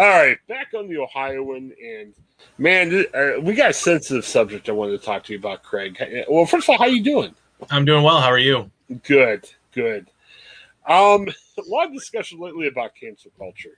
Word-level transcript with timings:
All 0.00 0.08
right, 0.08 0.38
back 0.48 0.68
on 0.74 0.88
the 0.88 0.96
Ohioan, 0.96 1.74
and 1.78 2.14
man, 2.56 3.04
uh, 3.12 3.32
we 3.42 3.52
got 3.52 3.68
a 3.68 3.74
sensitive 3.74 4.24
subject 4.24 4.70
I 4.70 4.72
wanted 4.72 4.98
to 4.98 5.04
talk 5.04 5.24
to 5.24 5.34
you 5.34 5.38
about, 5.38 5.62
Craig. 5.62 6.02
Well, 6.26 6.46
first 6.46 6.66
of 6.66 6.70
all, 6.70 6.78
how 6.78 6.86
you 6.86 7.04
doing? 7.04 7.34
I'm 7.70 7.84
doing 7.84 8.02
well. 8.02 8.18
How 8.18 8.28
are 8.28 8.38
you? 8.38 8.70
Good, 9.02 9.50
good. 9.72 10.10
Um, 10.88 11.28
a 11.58 11.62
lot 11.66 11.88
of 11.88 11.92
discussion 11.92 12.40
lately 12.40 12.66
about 12.66 12.94
cancel 12.98 13.30
culture, 13.36 13.76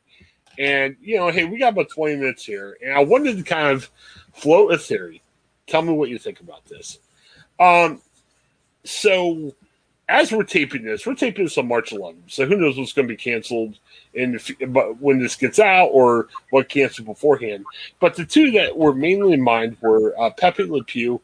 and 0.61 0.95
you 1.01 1.17
know, 1.17 1.29
hey, 1.29 1.45
we 1.45 1.59
got 1.59 1.73
about 1.73 1.91
20 1.91 2.15
minutes 2.15 2.45
here, 2.45 2.79
and 2.81 2.95
I 2.95 3.03
wanted 3.03 3.39
to 3.39 3.43
kind 3.43 3.75
of 3.75 3.91
float 4.33 4.73
a 4.73 4.79
theory. 4.79 5.23
Tell 5.67 5.83
me 5.83 5.93
what 5.93 6.09
you 6.09 6.21
think 6.21 6.39
about 6.39 6.65
this. 6.67 7.01
Um, 7.59 8.01
so 8.85 9.53
as 10.09 10.33
we're 10.33 10.43
taping 10.43 10.83
this, 10.83 11.07
we're 11.07 11.15
taping 11.15 11.45
this 11.45 11.59
on 11.59 11.69
March 11.69 11.91
11th, 11.91 12.17
so 12.27 12.47
who 12.47 12.57
knows 12.57 12.77
what's 12.77 12.93
going 12.93 13.07
to 13.07 13.13
be 13.13 13.17
canceled 13.17 13.79
in 14.15 14.33
the, 14.33 14.97
when 15.01 15.19
this 15.19 15.37
gets 15.37 15.59
out 15.59 15.87
or 15.87 16.29
what 16.51 16.69
canceled 16.69 17.07
beforehand. 17.07 17.65
But 18.01 18.17
the 18.17 18.25
two 18.25 18.51
that 18.53 18.77
were 18.77 18.95
mainly 18.95 19.33
in 19.33 19.43
mind 19.43 19.77
were 19.81 20.19
uh, 20.21 20.31
Pepe 20.31 20.65
Le 20.65 20.83
Pew, 20.85 21.21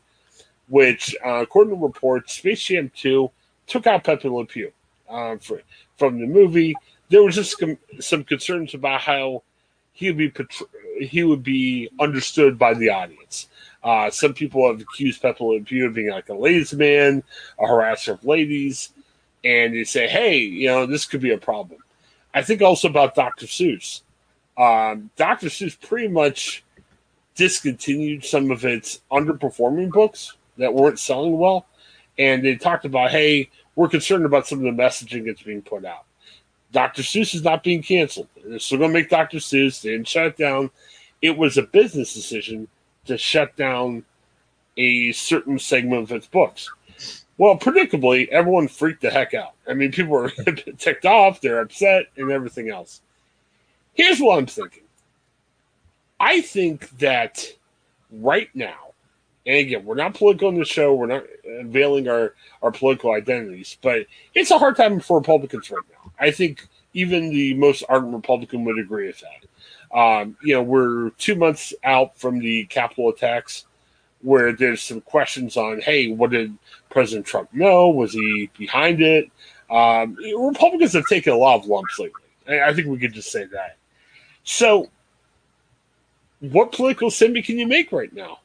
which, 0.68 1.14
uh, 1.24 1.40
according 1.42 1.74
to 1.74 1.84
reports, 1.84 2.34
Space 2.34 2.62
Jam 2.62 2.90
2 2.94 3.30
took 3.66 3.86
out 3.86 4.04
Pepe 4.04 4.28
Le 4.28 4.46
Pew 4.46 4.72
uh, 5.08 5.36
for, 5.38 5.60
from 5.96 6.20
the 6.20 6.26
movie. 6.26 6.74
There 7.10 7.22
was 7.22 7.34
just 7.34 7.58
some, 7.58 7.78
some 8.00 8.24
concerns 8.24 8.74
about 8.74 9.00
how 9.00 9.42
he 9.98 10.12
would 10.12 10.16
be 10.16 10.32
he 11.00 11.24
would 11.24 11.42
be 11.42 11.90
understood 11.98 12.56
by 12.56 12.72
the 12.72 12.88
audience. 12.88 13.48
Uh, 13.82 14.08
some 14.10 14.32
people 14.32 14.68
have 14.68 14.80
accused 14.80 15.20
Pepe 15.20 15.42
Le 15.42 15.60
Pew 15.60 15.86
of 15.86 15.94
being 15.94 16.10
like 16.10 16.28
a 16.28 16.34
ladies' 16.34 16.72
man, 16.72 17.24
a 17.58 17.64
harasser 17.64 18.12
of 18.12 18.24
ladies, 18.24 18.90
and 19.42 19.74
they 19.74 19.82
say, 19.82 20.06
"Hey, 20.06 20.38
you 20.38 20.68
know, 20.68 20.86
this 20.86 21.04
could 21.04 21.20
be 21.20 21.32
a 21.32 21.38
problem." 21.38 21.80
I 22.32 22.42
think 22.42 22.62
also 22.62 22.86
about 22.86 23.16
Dr. 23.16 23.46
Seuss. 23.46 24.02
Um, 24.56 25.10
Dr. 25.16 25.48
Seuss 25.48 25.76
pretty 25.80 26.06
much 26.06 26.62
discontinued 27.34 28.24
some 28.24 28.52
of 28.52 28.64
its 28.64 29.00
underperforming 29.10 29.90
books 29.90 30.34
that 30.58 30.74
weren't 30.74 31.00
selling 31.00 31.36
well, 31.36 31.66
and 32.16 32.44
they 32.44 32.54
talked 32.54 32.84
about, 32.84 33.10
"Hey, 33.10 33.50
we're 33.74 33.88
concerned 33.88 34.26
about 34.26 34.46
some 34.46 34.64
of 34.64 34.64
the 34.64 34.80
messaging 34.80 35.26
that's 35.26 35.42
being 35.42 35.62
put 35.62 35.84
out." 35.84 36.04
Dr. 36.72 37.02
Seuss 37.02 37.34
is 37.34 37.42
not 37.42 37.62
being 37.62 37.82
canceled. 37.82 38.28
They're 38.44 38.58
still 38.58 38.78
going 38.78 38.90
to 38.90 38.98
make 38.98 39.08
Dr. 39.08 39.38
Seuss. 39.38 39.80
They 39.80 39.90
didn't 39.90 40.08
shut 40.08 40.26
it 40.26 40.36
down. 40.36 40.70
It 41.22 41.36
was 41.36 41.56
a 41.56 41.62
business 41.62 42.14
decision 42.14 42.68
to 43.06 43.16
shut 43.16 43.56
down 43.56 44.04
a 44.76 45.12
certain 45.12 45.58
segment 45.58 46.04
of 46.04 46.12
its 46.12 46.26
books. 46.26 46.70
Well, 47.38 47.56
predictably, 47.56 48.28
everyone 48.28 48.68
freaked 48.68 49.02
the 49.02 49.10
heck 49.10 49.32
out. 49.32 49.52
I 49.68 49.74
mean, 49.74 49.92
people 49.92 50.12
were 50.12 50.30
ticked 50.78 51.06
off, 51.06 51.40
they're 51.40 51.60
upset, 51.60 52.06
and 52.16 52.30
everything 52.30 52.68
else. 52.68 53.00
Here's 53.94 54.20
what 54.20 54.38
I'm 54.38 54.46
thinking 54.46 54.84
I 56.20 56.40
think 56.40 56.90
that 56.98 57.44
right 58.10 58.48
now, 58.54 58.92
and 59.46 59.56
again, 59.56 59.84
we're 59.84 59.94
not 59.94 60.14
political 60.14 60.48
in 60.48 60.58
the 60.58 60.64
show, 60.64 60.94
we're 60.94 61.06
not 61.06 61.24
unveiling 61.44 62.08
our, 62.08 62.34
our 62.62 62.72
political 62.72 63.12
identities, 63.12 63.78
but 63.82 64.06
it's 64.34 64.50
a 64.50 64.58
hard 64.58 64.76
time 64.76 65.00
for 65.00 65.18
Republicans 65.18 65.70
right 65.70 65.82
now. 65.90 65.97
I 66.20 66.30
think 66.30 66.66
even 66.94 67.30
the 67.30 67.54
most 67.54 67.84
ardent 67.88 68.14
Republican 68.14 68.64
would 68.64 68.78
agree 68.78 69.06
with 69.06 69.20
that. 69.20 69.96
Um, 69.96 70.36
you 70.42 70.54
know, 70.54 70.62
we're 70.62 71.10
two 71.10 71.34
months 71.34 71.72
out 71.84 72.18
from 72.18 72.38
the 72.38 72.64
Capitol 72.66 73.08
attacks, 73.08 73.64
where 74.20 74.52
there's 74.52 74.82
some 74.82 75.00
questions 75.00 75.56
on, 75.56 75.80
hey, 75.80 76.10
what 76.10 76.30
did 76.30 76.56
President 76.90 77.26
Trump 77.26 77.52
know? 77.52 77.88
Was 77.88 78.12
he 78.12 78.50
behind 78.58 79.00
it? 79.00 79.30
Um, 79.70 80.16
Republicans 80.38 80.94
have 80.94 81.06
taken 81.06 81.32
a 81.32 81.36
lot 81.36 81.60
of 81.60 81.66
lumps 81.66 81.98
lately. 81.98 82.22
I, 82.48 82.72
think 82.72 82.88
we 82.88 82.98
could 82.98 83.12
just 83.12 83.30
say 83.30 83.44
that. 83.44 83.76
So, 84.42 84.88
what 86.40 86.72
political 86.72 87.10
statement 87.10 87.44
can 87.44 87.58
you 87.58 87.66
make 87.66 87.92
right 87.92 88.12
now? 88.12 88.40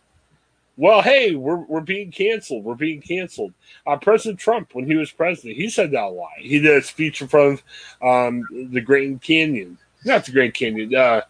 Well, 0.75 1.01
hey, 1.01 1.35
we're, 1.35 1.57
we're 1.57 1.81
being 1.81 2.11
canceled. 2.11 2.63
We're 2.63 2.73
being 2.75 3.01
canceled. 3.01 3.53
Uh, 3.85 3.97
president 3.97 4.39
Trump, 4.39 4.73
when 4.73 4.85
he 4.85 4.95
was 4.95 5.11
president, 5.11 5.55
he 5.55 5.69
said 5.69 5.91
that 5.91 6.03
a 6.03 6.07
lot. 6.07 6.31
He 6.39 6.59
did 6.59 6.75
a 6.75 6.81
speech 6.81 7.21
in 7.21 7.27
front 7.27 7.61
of 8.01 8.07
um, 8.07 8.43
the 8.71 8.81
Grand 8.81 9.21
Canyon, 9.21 9.77
not 10.03 10.25
the 10.25 10.31
Grand 10.31 10.53
Canyon, 10.55 10.95
uh, 10.95 11.21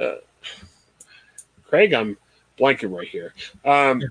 uh, 0.00 0.14
Craig, 1.64 1.94
I'm 1.94 2.16
blanking 2.58 2.96
right 2.96 3.06
here. 3.06 3.32
Um, 3.64 4.02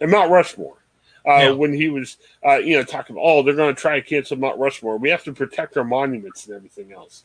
and 0.00 0.10
Mount 0.10 0.30
Rushmore. 0.30 0.76
Uh, 1.24 1.30
yeah. 1.30 1.50
When 1.52 1.72
he 1.72 1.88
was, 1.88 2.16
uh, 2.44 2.56
you 2.56 2.76
know, 2.76 2.82
talking 2.82 3.14
about, 3.14 3.22
oh, 3.24 3.42
they're 3.44 3.54
going 3.54 3.72
to 3.72 3.80
try 3.80 4.00
to 4.00 4.04
cancel 4.04 4.36
Mount 4.36 4.58
Rushmore. 4.58 4.98
We 4.98 5.08
have 5.10 5.22
to 5.22 5.32
protect 5.32 5.76
our 5.76 5.84
monuments 5.84 6.46
and 6.46 6.56
everything 6.56 6.92
else. 6.92 7.22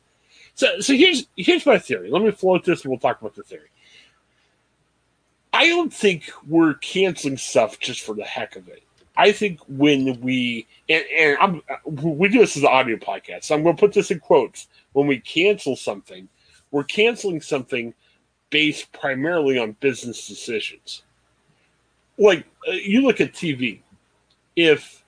So, 0.54 0.80
so 0.82 0.94
here's 0.94 1.28
here's 1.36 1.66
my 1.66 1.80
theory. 1.80 2.12
Let 2.12 2.22
me 2.22 2.30
float 2.30 2.64
this, 2.64 2.84
and 2.84 2.92
we'll 2.92 3.00
talk 3.00 3.20
about 3.20 3.36
the 3.36 3.42
theory. 3.42 3.70
I 5.58 5.70
don't 5.70 5.92
think 5.92 6.30
we're 6.48 6.76
canceling 6.76 7.36
stuff 7.36 7.80
just 7.80 8.02
for 8.02 8.14
the 8.14 8.24
heck 8.24 8.56
of 8.56 8.68
it. 8.68 8.84
I 9.16 9.32
think 9.32 9.60
when 9.68 10.22
we 10.22 10.68
and, 10.88 11.04
and 11.12 11.38
I'm 11.40 11.64
we 11.84 12.30
do 12.30 12.38
this 12.38 12.56
as 12.58 12.62
an 12.62 12.70
audio 12.70 12.96
podcast, 12.98 13.46
so 13.46 13.56
I'm 13.56 13.64
going 13.64 13.76
to 13.76 13.80
put 13.80 13.92
this 13.92 14.12
in 14.12 14.20
quotes. 14.20 14.68
When 14.94 15.08
we 15.08 15.20
cancel 15.20 15.76
something, 15.76 16.30
we're 16.70 16.84
canceling 16.84 17.42
something 17.42 17.96
based 18.52 18.92
primarily 18.92 19.58
on 19.58 19.72
business 19.80 20.28
decisions. 20.28 21.02
Like 22.20 22.46
uh, 22.68 22.74
you 22.74 23.02
look 23.02 23.20
at 23.20 23.34
TV, 23.34 23.80
if 24.56 25.04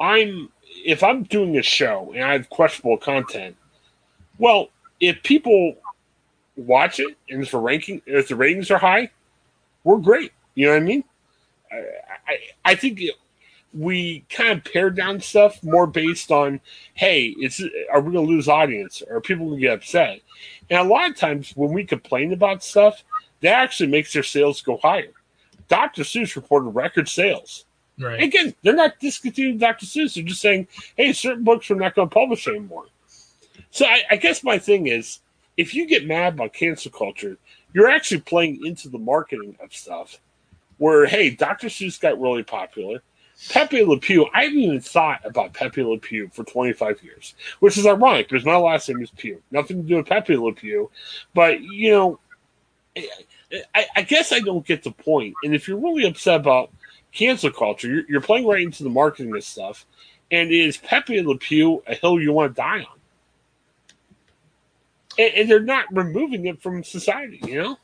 I'm 0.00 0.48
if 0.86 1.02
I'm 1.02 1.24
doing 1.24 1.58
a 1.58 1.62
show 1.62 2.14
and 2.14 2.24
I 2.24 2.32
have 2.32 2.48
questionable 2.48 2.96
content, 2.96 3.56
well, 4.38 4.70
if 5.00 5.22
people 5.22 5.74
watch 6.56 6.98
it 6.98 7.14
and 7.28 7.42
if 7.42 7.50
the 7.50 7.58
ranking 7.58 8.00
if 8.06 8.28
the 8.28 8.36
ratings 8.36 8.70
are 8.70 8.78
high, 8.78 9.10
we're 9.84 9.98
great. 9.98 10.32
You 10.54 10.66
know 10.66 10.72
what 10.72 10.82
I 10.82 10.86
mean? 10.86 11.04
I 11.70 11.76
I, 12.28 12.38
I 12.64 12.74
think 12.74 13.00
we 13.74 14.24
kind 14.28 14.50
of 14.50 14.64
pared 14.70 14.96
down 14.96 15.20
stuff 15.20 15.62
more 15.62 15.86
based 15.86 16.30
on, 16.30 16.60
hey, 16.94 17.34
it's 17.38 17.62
are 17.90 18.00
we 18.00 18.12
going 18.12 18.26
to 18.26 18.32
lose 18.32 18.48
audience? 18.48 19.02
Or 19.08 19.20
people 19.20 19.46
going 19.46 19.60
to 19.60 19.66
get 19.66 19.74
upset? 19.74 20.20
And 20.70 20.78
a 20.78 20.90
lot 20.90 21.10
of 21.10 21.16
times 21.16 21.52
when 21.54 21.72
we 21.72 21.84
complain 21.84 22.32
about 22.32 22.62
stuff, 22.62 23.02
that 23.40 23.54
actually 23.54 23.88
makes 23.88 24.12
their 24.12 24.22
sales 24.22 24.60
go 24.60 24.78
higher. 24.78 25.12
Dr. 25.68 26.02
Seuss 26.02 26.36
reported 26.36 26.70
record 26.70 27.08
sales. 27.08 27.64
Right. 27.98 28.22
Again, 28.22 28.54
they're 28.62 28.74
not 28.74 28.98
discontinuing 29.00 29.58
Dr. 29.58 29.86
Seuss. 29.86 30.14
They're 30.14 30.24
just 30.24 30.40
saying, 30.40 30.68
hey, 30.96 31.12
certain 31.12 31.44
books 31.44 31.68
we're 31.68 31.76
not 31.76 31.94
going 31.94 32.08
to 32.08 32.14
publish 32.14 32.46
anymore. 32.48 32.86
So 33.70 33.86
I, 33.86 34.02
I 34.10 34.16
guess 34.16 34.44
my 34.44 34.58
thing 34.58 34.86
is, 34.86 35.20
if 35.56 35.74
you 35.74 35.86
get 35.86 36.06
mad 36.06 36.34
about 36.34 36.52
cancel 36.52 36.90
culture, 36.90 37.36
you're 37.72 37.90
actually 37.90 38.20
playing 38.20 38.64
into 38.66 38.88
the 38.88 38.98
marketing 38.98 39.56
of 39.62 39.72
stuff. 39.72 40.20
Where 40.78 41.06
hey, 41.06 41.30
Dr. 41.30 41.68
Seuss 41.68 42.00
got 42.00 42.20
really 42.20 42.42
popular 42.42 43.02
Pepe 43.50 43.84
Le 43.84 43.98
Pew, 43.98 44.26
I 44.32 44.44
haven't 44.44 44.58
even 44.58 44.80
thought 44.80 45.20
about 45.24 45.52
Pepe 45.52 45.82
Le 45.82 45.98
Pugh 45.98 46.30
for 46.32 46.44
25 46.44 47.02
years, 47.02 47.34
which 47.60 47.76
is 47.76 47.86
ironic 47.86 48.28
because 48.28 48.44
my 48.44 48.56
last 48.56 48.88
name 48.88 49.02
is 49.02 49.10
Pew. 49.10 49.42
Nothing 49.50 49.82
to 49.82 49.88
do 49.88 49.96
with 49.96 50.06
Pepe 50.06 50.36
Le 50.36 50.52
Pew. 50.52 50.90
But, 51.34 51.60
you 51.60 51.90
know, 51.90 52.20
I, 53.74 53.86
I, 53.96 54.02
guess 54.02 54.32
I 54.32 54.40
don't 54.40 54.66
get 54.66 54.82
the 54.82 54.92
point. 54.92 55.34
And 55.42 55.54
if 55.54 55.66
you're 55.66 55.78
really 55.78 56.04
upset 56.04 56.40
about 56.40 56.70
cancel 57.10 57.50
culture, 57.50 57.88
you're, 57.88 58.04
you're 58.08 58.20
playing 58.20 58.46
right 58.46 58.62
into 58.62 58.84
the 58.84 58.90
marketing 58.90 59.34
of 59.34 59.44
stuff. 59.44 59.86
And 60.30 60.50
is 60.50 60.76
Pepe 60.76 61.22
Le 61.22 61.36
Pew 61.36 61.82
a 61.86 61.94
hill 61.94 62.20
you 62.20 62.32
want 62.32 62.54
to 62.54 62.60
die 62.60 62.80
on? 62.80 62.98
And, 65.18 65.34
and 65.34 65.50
they're 65.50 65.60
not 65.60 65.86
removing 65.92 66.46
it 66.46 66.62
from 66.62 66.84
society, 66.84 67.40
you 67.42 67.62
know? 67.62 67.76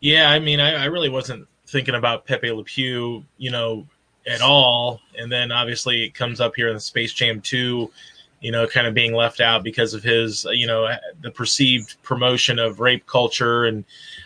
Yeah, 0.00 0.30
I 0.30 0.38
mean, 0.38 0.60
I, 0.60 0.82
I 0.82 0.84
really 0.86 1.08
wasn't 1.08 1.46
thinking 1.66 1.94
about 1.94 2.26
Pepe 2.26 2.50
Le 2.50 2.64
Pew, 2.64 3.24
you 3.38 3.50
know, 3.50 3.86
at 4.26 4.40
all. 4.40 5.00
And 5.18 5.30
then 5.30 5.52
obviously 5.52 6.04
it 6.04 6.14
comes 6.14 6.40
up 6.40 6.54
here 6.56 6.68
in 6.68 6.74
the 6.74 6.80
Space 6.80 7.12
Jam 7.12 7.40
2, 7.40 7.90
you 8.40 8.50
know, 8.50 8.66
kind 8.66 8.86
of 8.86 8.94
being 8.94 9.14
left 9.14 9.40
out 9.40 9.62
because 9.62 9.94
of 9.94 10.02
his, 10.02 10.44
you 10.50 10.66
know, 10.66 10.88
the 11.20 11.30
perceived 11.30 11.96
promotion 12.02 12.58
of 12.58 12.80
rape 12.80 13.06
culture. 13.06 13.64
And 13.64 13.84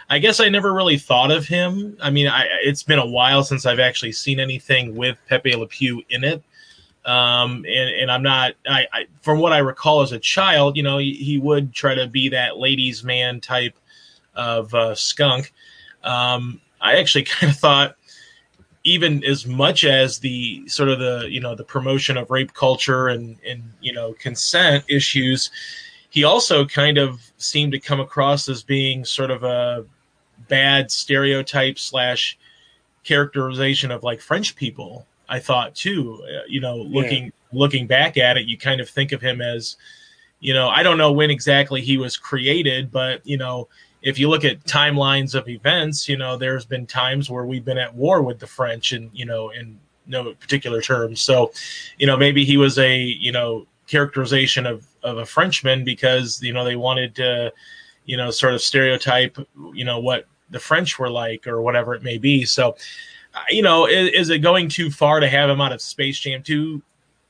I 0.09 0.19
guess 0.19 0.41
I 0.41 0.49
never 0.49 0.73
really 0.73 0.99
thought 0.99 1.31
of 1.31 1.47
him. 1.47 1.97
I 2.03 2.11
mean, 2.11 2.27
I, 2.27 2.47
it's 2.63 2.83
been 2.83 2.99
a 2.99 3.07
while 3.07 3.45
since 3.45 3.67
I've 3.67 3.81
actually 3.81 4.13
seen 4.13 4.41
anything 4.41 4.97
with 4.97 5.19
Pepe 5.29 5.55
Le 5.55 5.67
Pew 5.67 6.03
in 6.09 6.25
it. 6.25 6.43
Um, 7.07 7.65
and, 7.69 7.91
and 7.91 8.11
I'm 8.11 8.23
not, 8.23 8.55
I, 8.69 8.87
I, 8.93 9.07
from 9.23 9.39
what 9.39 9.53
I 9.53 9.59
recall 9.59 10.03
as 10.03 10.11
a 10.11 10.19
child, 10.19 10.77
you 10.77 10.83
know, 10.83 10.99
he, 10.99 11.15
he 11.15 11.39
would 11.39 11.73
try 11.73 11.95
to 11.95 12.09
be 12.09 12.31
that 12.31 12.59
ladies' 12.59 13.05
man 13.05 13.41
type 13.41 13.79
of 14.35 14.75
uh, 14.75 14.95
skunk. 14.97 15.53
Um, 16.03 16.61
I 16.81 16.97
actually 16.97 17.25
kind 17.25 17.53
of 17.53 17.59
thought, 17.59 17.97
even 18.85 19.25
as 19.25 19.47
much 19.47 19.85
as 19.85 20.19
the 20.19 20.67
sort 20.69 20.89
of 20.89 21.01
the 21.01 21.27
you 21.29 21.41
know 21.41 21.57
the 21.57 21.65
promotion 21.65 22.17
of 22.17 22.31
rape 22.31 22.55
culture 22.55 23.09
and 23.09 23.37
and 23.45 23.63
you 23.81 23.93
know 23.93 24.13
consent 24.13 24.85
issues, 24.89 25.51
he 26.11 26.23
also 26.25 26.65
kind 26.65 26.99
of 26.99 27.21
seemed 27.37 27.73
to 27.73 27.81
come 27.81 28.01
across 28.01 28.49
as 28.49 28.63
being 28.63 29.05
sort 29.05 29.31
of 29.31 29.43
a 29.43 29.85
bad 30.49 30.91
stereotype 30.91 31.79
slash 31.79 32.39
characterization 33.03 33.91
of 33.91 34.03
like 34.03 34.21
French 34.21 34.55
people. 34.57 35.07
I 35.29 35.39
thought 35.39 35.75
too, 35.75 36.23
uh, 36.25 36.43
you 36.49 36.61
know, 36.61 36.77
looking 36.77 37.25
yeah. 37.25 37.31
looking 37.53 37.87
back 37.87 38.17
at 38.17 38.37
it, 38.37 38.47
you 38.47 38.57
kind 38.59 38.81
of 38.81 38.89
think 38.89 39.13
of 39.13 39.21
him 39.21 39.41
as, 39.41 39.77
you 40.41 40.55
know, 40.55 40.69
I 40.69 40.83
don't 40.83 40.99
know 40.99 41.13
when 41.13 41.31
exactly 41.31 41.81
he 41.81 41.99
was 41.99 42.17
created, 42.17 42.91
but 42.91 43.27
you 43.27 43.37
know, 43.37 43.69
if 44.03 44.19
you 44.19 44.29
look 44.29 44.45
at 44.45 44.63
timelines 44.65 45.35
of 45.35 45.49
events, 45.49 46.09
you 46.09 46.17
know, 46.17 46.37
there's 46.37 46.65
been 46.65 46.87
times 46.87 47.29
where 47.29 47.45
we've 47.45 47.65
been 47.65 47.79
at 47.79 47.93
war 47.93 48.23
with 48.23 48.39
the 48.39 48.47
French 48.47 48.93
and, 48.93 49.11
you 49.13 49.25
know, 49.25 49.51
in 49.51 49.79
no 50.07 50.33
particular 50.35 50.81
terms. 50.81 51.21
So, 51.21 51.51
you 51.99 52.07
know, 52.07 52.17
maybe 52.17 52.45
he 52.45 52.57
was 52.57 52.79
a, 52.79 53.03
you 53.03 53.33
know, 53.33 53.67
characterization 53.89 54.65
of, 54.65 54.87
of 55.03 55.19
a 55.19 55.27
Frenchman 55.27 55.85
because, 55.85 56.41
you 56.41 56.53
know, 56.53 56.65
they 56.65 56.77
wanted 56.77 57.17
to, 57.17 57.53
you 58.05 58.17
know, 58.17 58.31
sort 58.31 58.55
of 58.55 58.63
stereotype, 58.63 59.37
you 59.75 59.85
know, 59.85 59.99
what 59.99 60.27
the 60.51 60.61
French 60.61 60.99
were 60.99 61.11
like 61.11 61.47
or 61.49 61.61
whatever 61.61 61.93
it 61.95 62.05
may 62.05 62.19
be. 62.19 62.45
So, 62.45 62.71
uh, 62.71 62.75
you 63.51 63.63
know, 63.63 63.87
is, 63.87 64.11
is 64.11 64.31
it 64.31 64.39
going 64.39 64.69
too 64.69 64.91
far 64.91 65.21
to 65.21 65.29
have 65.29 65.51
him 65.51 65.61
out 65.61 65.73
of 65.73 65.81
Space 65.81 66.19
Jam 66.19 66.43
2? 66.43 66.83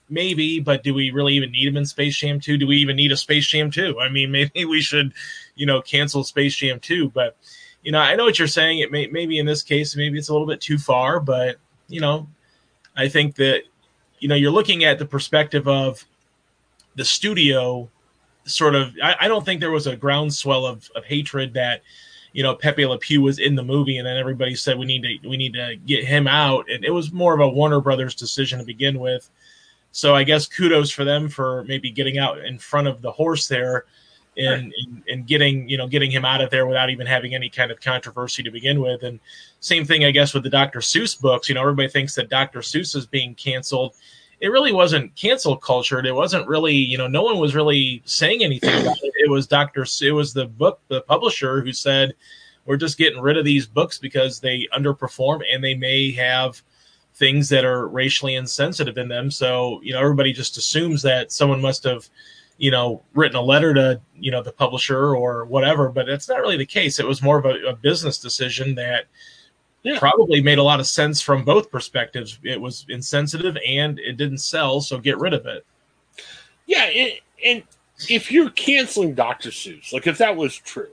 maybe, 0.09 0.61
but 0.61 0.83
do 0.83 0.95
we 0.95 1.11
really 1.11 1.35
even 1.35 1.53
need 1.53 1.69
him 1.69 1.77
in 1.77 1.87
Space 1.87 2.17
Jam 2.17 2.41
2? 2.41 2.57
Do 2.57 2.67
we 2.67 2.77
even 2.77 2.97
need 2.97 3.13
a 3.13 3.17
Space 3.17 3.47
Jam 3.47 3.71
2? 3.71 4.01
I 4.01 4.09
mean, 4.09 4.31
maybe 4.33 4.65
we 4.65 4.81
should, 4.81 5.13
you 5.55 5.67
know, 5.67 5.81
cancel 5.83 6.25
Space 6.25 6.57
Jam 6.57 6.81
2. 6.81 7.11
But, 7.11 7.37
you 7.83 7.93
know, 7.93 7.99
I 7.99 8.15
know 8.15 8.25
what 8.25 8.39
you're 8.39 8.49
saying. 8.49 8.81
It 8.81 8.93
may, 8.93 9.07
maybe 9.07 9.39
in 9.39 9.47
this 9.47 9.63
case, 9.63 9.97
maybe 9.97 10.19
it's 10.19 10.29
a 10.29 10.33
little 10.33 10.47
bit 10.47 10.61
too 10.61 10.79
far, 10.79 11.21
but, 11.21 11.57
you 11.89 12.01
know, 12.01 12.29
I 12.97 13.09
think 13.09 13.37
that, 13.37 13.63
you 14.19 14.29
know, 14.29 14.35
you're 14.35 14.51
looking 14.51 14.85
at 14.85 14.99
the 14.99 15.07
perspective 15.07 15.69
of 15.69 16.05
the 16.95 17.05
studio 17.05 17.91
sort 18.45 18.75
of, 18.75 18.95
I, 19.03 19.17
I 19.21 19.29
don't 19.29 19.45
think 19.45 19.61
there 19.61 19.71
was 19.71 19.87
a 19.87 19.97
groundswell 19.97 20.67
of, 20.67 20.89
of 20.95 21.05
hatred 21.05 21.55
that, 21.55 21.83
you 22.37 22.43
know 22.43 22.55
Pepe 22.55 22.85
Le 22.85 22.99
Pew 22.99 23.23
was 23.23 23.39
in 23.39 23.55
the 23.55 23.63
movie, 23.63 23.97
and 23.97 24.07
then 24.07 24.19
everybody 24.19 24.55
said 24.55 24.79
we 24.79 24.85
need 24.85 25.03
to 25.05 25.27
we 25.27 25.39
need 25.39 25.55
to 25.55 25.77
get 25.87 26.05
him 26.05 26.29
out, 26.29 26.71
and 26.71 26.85
it 26.85 26.91
was 26.91 27.11
more 27.11 27.33
of 27.33 27.41
a 27.41 27.49
Warner 27.49 27.81
Brothers 27.81 28.15
decision 28.15 28.59
to 28.59 28.65
begin 28.65 29.01
with. 29.01 29.31
So 29.91 30.15
I 30.15 30.23
guess 30.23 30.47
kudos 30.47 30.91
for 30.91 31.03
them 31.03 31.31
for 31.31 31.65
maybe 31.65 31.91
getting 31.91 32.19
out 32.19 32.45
in 32.45 32.59
front 32.59 32.89
of 32.89 33.01
the 33.01 33.11
horse 33.11 33.49
there 33.49 33.87
and, 34.37 34.71
and, 34.85 35.03
and 35.09 35.27
getting 35.27 35.67
you 35.67 35.79
know 35.79 35.89
getting 35.89 36.11
him 36.11 36.27
out 36.27 36.43
of 36.43 36.51
there 36.51 36.67
without 36.67 36.91
even 36.91 37.07
having 37.07 37.35
any 37.35 37.49
kind 37.49 37.71
of 37.71 37.81
controversy 37.81 38.43
to 38.43 38.51
begin 38.51 38.83
with. 38.83 39.03
And 39.03 39.19
same 39.61 39.87
thing, 39.87 40.05
I 40.05 40.11
guess, 40.11 40.35
with 40.35 40.43
the 40.43 40.51
Dr. 40.51 40.81
Seuss 40.81 41.19
books. 41.19 41.49
You 41.49 41.55
know, 41.55 41.63
everybody 41.63 41.89
thinks 41.89 42.15
that 42.17 42.29
Dr. 42.29 42.59
Seuss 42.59 42.95
is 42.95 43.07
being 43.07 43.35
canceled. 43.35 43.95
It 44.41 44.49
really 44.49 44.73
wasn't 44.73 45.15
cancel 45.17 45.57
cultured. 45.57 46.07
It 46.07 46.13
wasn't 46.13 46.47
really, 46.47 46.75
you 46.75 46.99
know, 46.99 47.07
no 47.07 47.23
one 47.23 47.39
was 47.39 47.55
really 47.55 48.03
saying 48.05 48.43
anything 48.43 48.83
about 48.83 48.99
it. 49.03 49.13
It 49.17 49.31
was 49.31 49.47
Dr. 49.47 49.87
It 50.03 50.13
was 50.13 50.35
the 50.35 50.47
book, 50.47 50.81
the 50.89 51.01
publisher 51.03 51.63
who 51.63 51.73
said, 51.73 52.15
"We're 52.67 52.77
just 52.77 52.99
getting 52.99 53.21
rid 53.21 53.39
of 53.39 53.45
these 53.45 53.67
books 53.67 53.99
because 53.99 54.41
they 54.41 54.69
underperform 54.77 55.43
and 55.51 55.65
they 55.65 55.75
may 55.75 56.13
have." 56.13 56.63
things 57.17 57.49
that 57.49 57.65
are 57.65 57.89
racially 57.89 58.35
insensitive 58.35 58.99
in 58.99 59.09
them. 59.09 59.31
So, 59.31 59.81
you 59.83 59.95
know, 59.95 60.01
everybody 60.01 60.33
just 60.33 60.59
assumes 60.59 61.01
that 61.03 61.33
someone 61.33 61.63
must 61.63 61.83
have, 61.85 62.09
you 62.59 62.71
know, 62.71 63.03
written 63.15 63.37
a 63.37 63.43
letter 63.43 63.73
to, 63.73 64.01
you 64.15 64.31
know, 64.31 64.43
the 64.43 64.53
publisher 64.53 65.15
or 65.17 65.47
whatever, 65.47 65.89
but 65.89 66.11
it's 66.11 66.29
not 66.29 66.41
really 66.41 66.59
the 66.59 66.67
case. 66.67 66.99
It 66.99 67.07
was 67.07 67.23
more 67.23 67.39
of 67.39 67.47
a, 67.47 67.69
a 67.69 67.75
business 67.75 68.19
decision 68.19 68.75
that 68.75 69.07
yeah. 69.87 69.99
probably 69.99 70.43
made 70.43 70.59
a 70.59 70.63
lot 70.63 70.81
of 70.81 70.87
sense 70.87 71.21
from 71.21 71.45
both 71.45 71.71
perspectives. 71.71 72.39
It 72.43 72.61
was 72.61 72.85
insensitive 72.89 73.57
and 73.67 73.99
it 73.99 74.17
didn't 74.17 74.39
sell, 74.39 74.81
so 74.81 74.99
get 74.99 75.19
rid 75.19 75.33
of 75.33 75.47
it. 75.47 75.65
Yeah, 76.67 76.85
and, 76.85 77.13
and 77.45 77.63
if 78.09 78.31
you're 78.31 78.51
canceling 78.51 79.15
Dr. 79.15 79.51
Seuss, 79.51 79.93
like 79.93 80.07
if 80.07 80.19
that 80.19 80.37
was 80.37 80.57
true, 80.57 80.91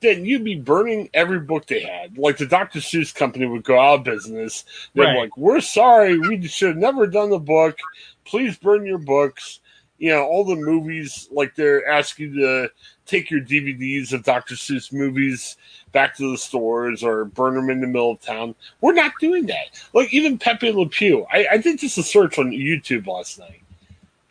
then 0.00 0.24
you'd 0.24 0.44
be 0.44 0.54
burning 0.54 1.08
every 1.14 1.40
book 1.40 1.66
they 1.66 1.80
had. 1.80 2.16
Like 2.16 2.36
the 2.36 2.46
Dr. 2.46 2.78
Seuss 2.78 3.14
company 3.14 3.46
would 3.46 3.64
go 3.64 3.80
out 3.80 4.00
of 4.00 4.04
business. 4.04 4.64
They're 4.94 5.06
right. 5.06 5.18
like, 5.18 5.36
"We're 5.36 5.60
sorry, 5.60 6.18
we 6.18 6.46
should 6.46 6.68
have 6.68 6.76
never 6.76 7.06
done 7.06 7.30
the 7.30 7.38
book. 7.38 7.78
Please 8.24 8.56
burn 8.56 8.86
your 8.86 8.98
books." 8.98 9.60
You 9.98 10.10
know, 10.10 10.24
all 10.24 10.44
the 10.44 10.56
movies, 10.56 11.28
like 11.32 11.54
they're 11.54 11.88
asking 11.88 12.34
you 12.34 12.40
to 12.40 12.70
take 13.06 13.30
your 13.30 13.40
DVDs 13.40 14.12
of 14.12 14.22
Dr. 14.22 14.54
Seuss 14.54 14.92
movies 14.92 15.56
back 15.92 16.16
to 16.16 16.30
the 16.30 16.38
stores 16.38 17.02
or 17.02 17.24
burn 17.24 17.54
them 17.54 17.70
in 17.70 17.80
the 17.80 17.86
middle 17.86 18.12
of 18.12 18.20
town. 18.20 18.54
We're 18.80 18.94
not 18.94 19.12
doing 19.20 19.46
that. 19.46 19.82
Like 19.92 20.12
even 20.12 20.38
Pepe 20.38 20.72
Le 20.72 20.88
Pew. 20.88 21.26
I, 21.32 21.46
I 21.52 21.56
did 21.58 21.78
just 21.78 21.98
a 21.98 22.02
search 22.02 22.38
on 22.38 22.50
YouTube 22.50 23.06
last 23.06 23.38
night. 23.38 23.62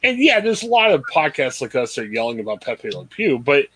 And 0.04 0.18
yeah, 0.20 0.40
there's 0.40 0.64
a 0.64 0.68
lot 0.68 0.92
of 0.92 1.04
podcasts 1.14 1.62
like 1.62 1.76
us 1.76 1.96
that 1.96 2.06
are 2.06 2.08
yelling 2.08 2.40
about 2.40 2.62
Pepe 2.62 2.92
Le 2.92 3.06
Pew, 3.06 3.40
but– 3.40 3.66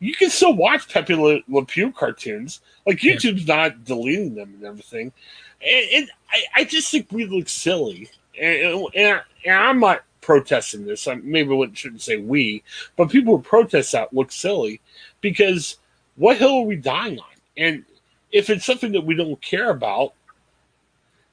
you 0.00 0.14
can 0.14 0.30
still 0.30 0.54
watch 0.54 0.88
Pepe 0.88 1.14
Le, 1.14 1.40
Le 1.48 1.64
Pew 1.64 1.92
cartoons. 1.92 2.60
Like 2.86 2.98
YouTube's 2.98 3.44
yeah. 3.44 3.56
not 3.56 3.84
deleting 3.84 4.34
them 4.34 4.54
and 4.54 4.64
everything. 4.64 5.12
And, 5.60 5.86
and 5.94 6.10
I, 6.30 6.60
I, 6.60 6.64
just 6.64 6.90
think 6.90 7.10
we 7.10 7.26
look 7.26 7.48
silly. 7.48 8.08
And, 8.40 8.86
and, 8.94 9.20
and 9.44 9.54
I'm 9.54 9.80
not 9.80 10.04
protesting 10.28 10.84
this. 10.84 11.08
I 11.08 11.14
maybe 11.14 11.54
I 11.54 11.70
shouldn't 11.72 12.02
say 12.02 12.18
we, 12.18 12.62
but 12.96 13.08
people 13.08 13.38
who 13.38 13.42
protest 13.42 13.92
that 13.92 14.12
look 14.12 14.30
silly 14.30 14.82
because 15.22 15.78
what 16.16 16.36
hill 16.36 16.58
are 16.58 16.66
we 16.66 16.76
dying 16.76 17.18
on? 17.18 17.24
And 17.56 17.86
if 18.30 18.50
it's 18.50 18.66
something 18.66 18.92
that 18.92 19.06
we 19.06 19.14
don't 19.14 19.40
care 19.40 19.70
about, 19.70 20.12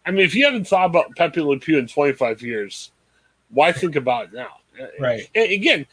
I 0.06 0.12
mean, 0.12 0.24
if 0.24 0.34
you 0.34 0.46
haven't 0.46 0.70
thought 0.70 0.86
about 0.86 1.14
Pepe 1.18 1.42
Le 1.42 1.60
Pew 1.60 1.78
in 1.78 1.88
25 1.88 2.42
years, 2.42 2.94
why 3.50 3.74
think 3.74 3.98
about 3.98 4.28
it 4.28 4.34
now? 4.34 4.60
Uh, 4.82 4.86
right. 4.98 5.30
And 5.36 5.52
again, 5.52 5.86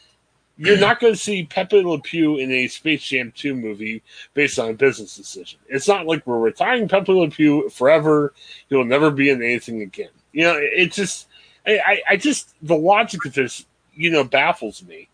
you're 0.55 0.79
not 0.79 1.01
going 1.01 1.11
to 1.11 1.19
see 1.19 1.43
Pepe 1.43 1.83
Le 1.83 1.99
Pew 1.99 2.37
in 2.37 2.51
a 2.53 2.67
Space 2.69 3.03
Jam 3.03 3.33
2 3.35 3.53
movie 3.53 4.01
based 4.33 4.57
on 4.59 4.69
a 4.69 4.73
business 4.73 5.17
decision. 5.17 5.59
It's 5.67 5.89
not 5.89 6.05
like 6.05 6.25
we're 6.25 6.39
retiring 6.39 6.87
Pepe 6.87 7.11
Le 7.11 7.29
Pew 7.29 7.69
forever. 7.69 8.33
He'll 8.69 8.85
never 8.85 9.11
be 9.11 9.29
in 9.29 9.43
anything 9.43 9.81
again. 9.81 10.11
You 10.31 10.43
know, 10.43 10.55
it's 10.57 10.95
just, 10.95 11.27
I, 11.65 12.01
I 12.09 12.17
just, 12.17 12.53
the 12.61 12.75
logic 12.75 13.25
of 13.25 13.33
this, 13.33 13.65
you 13.93 14.11
know, 14.11 14.23
baffles 14.23 14.83
me. 14.83 15.07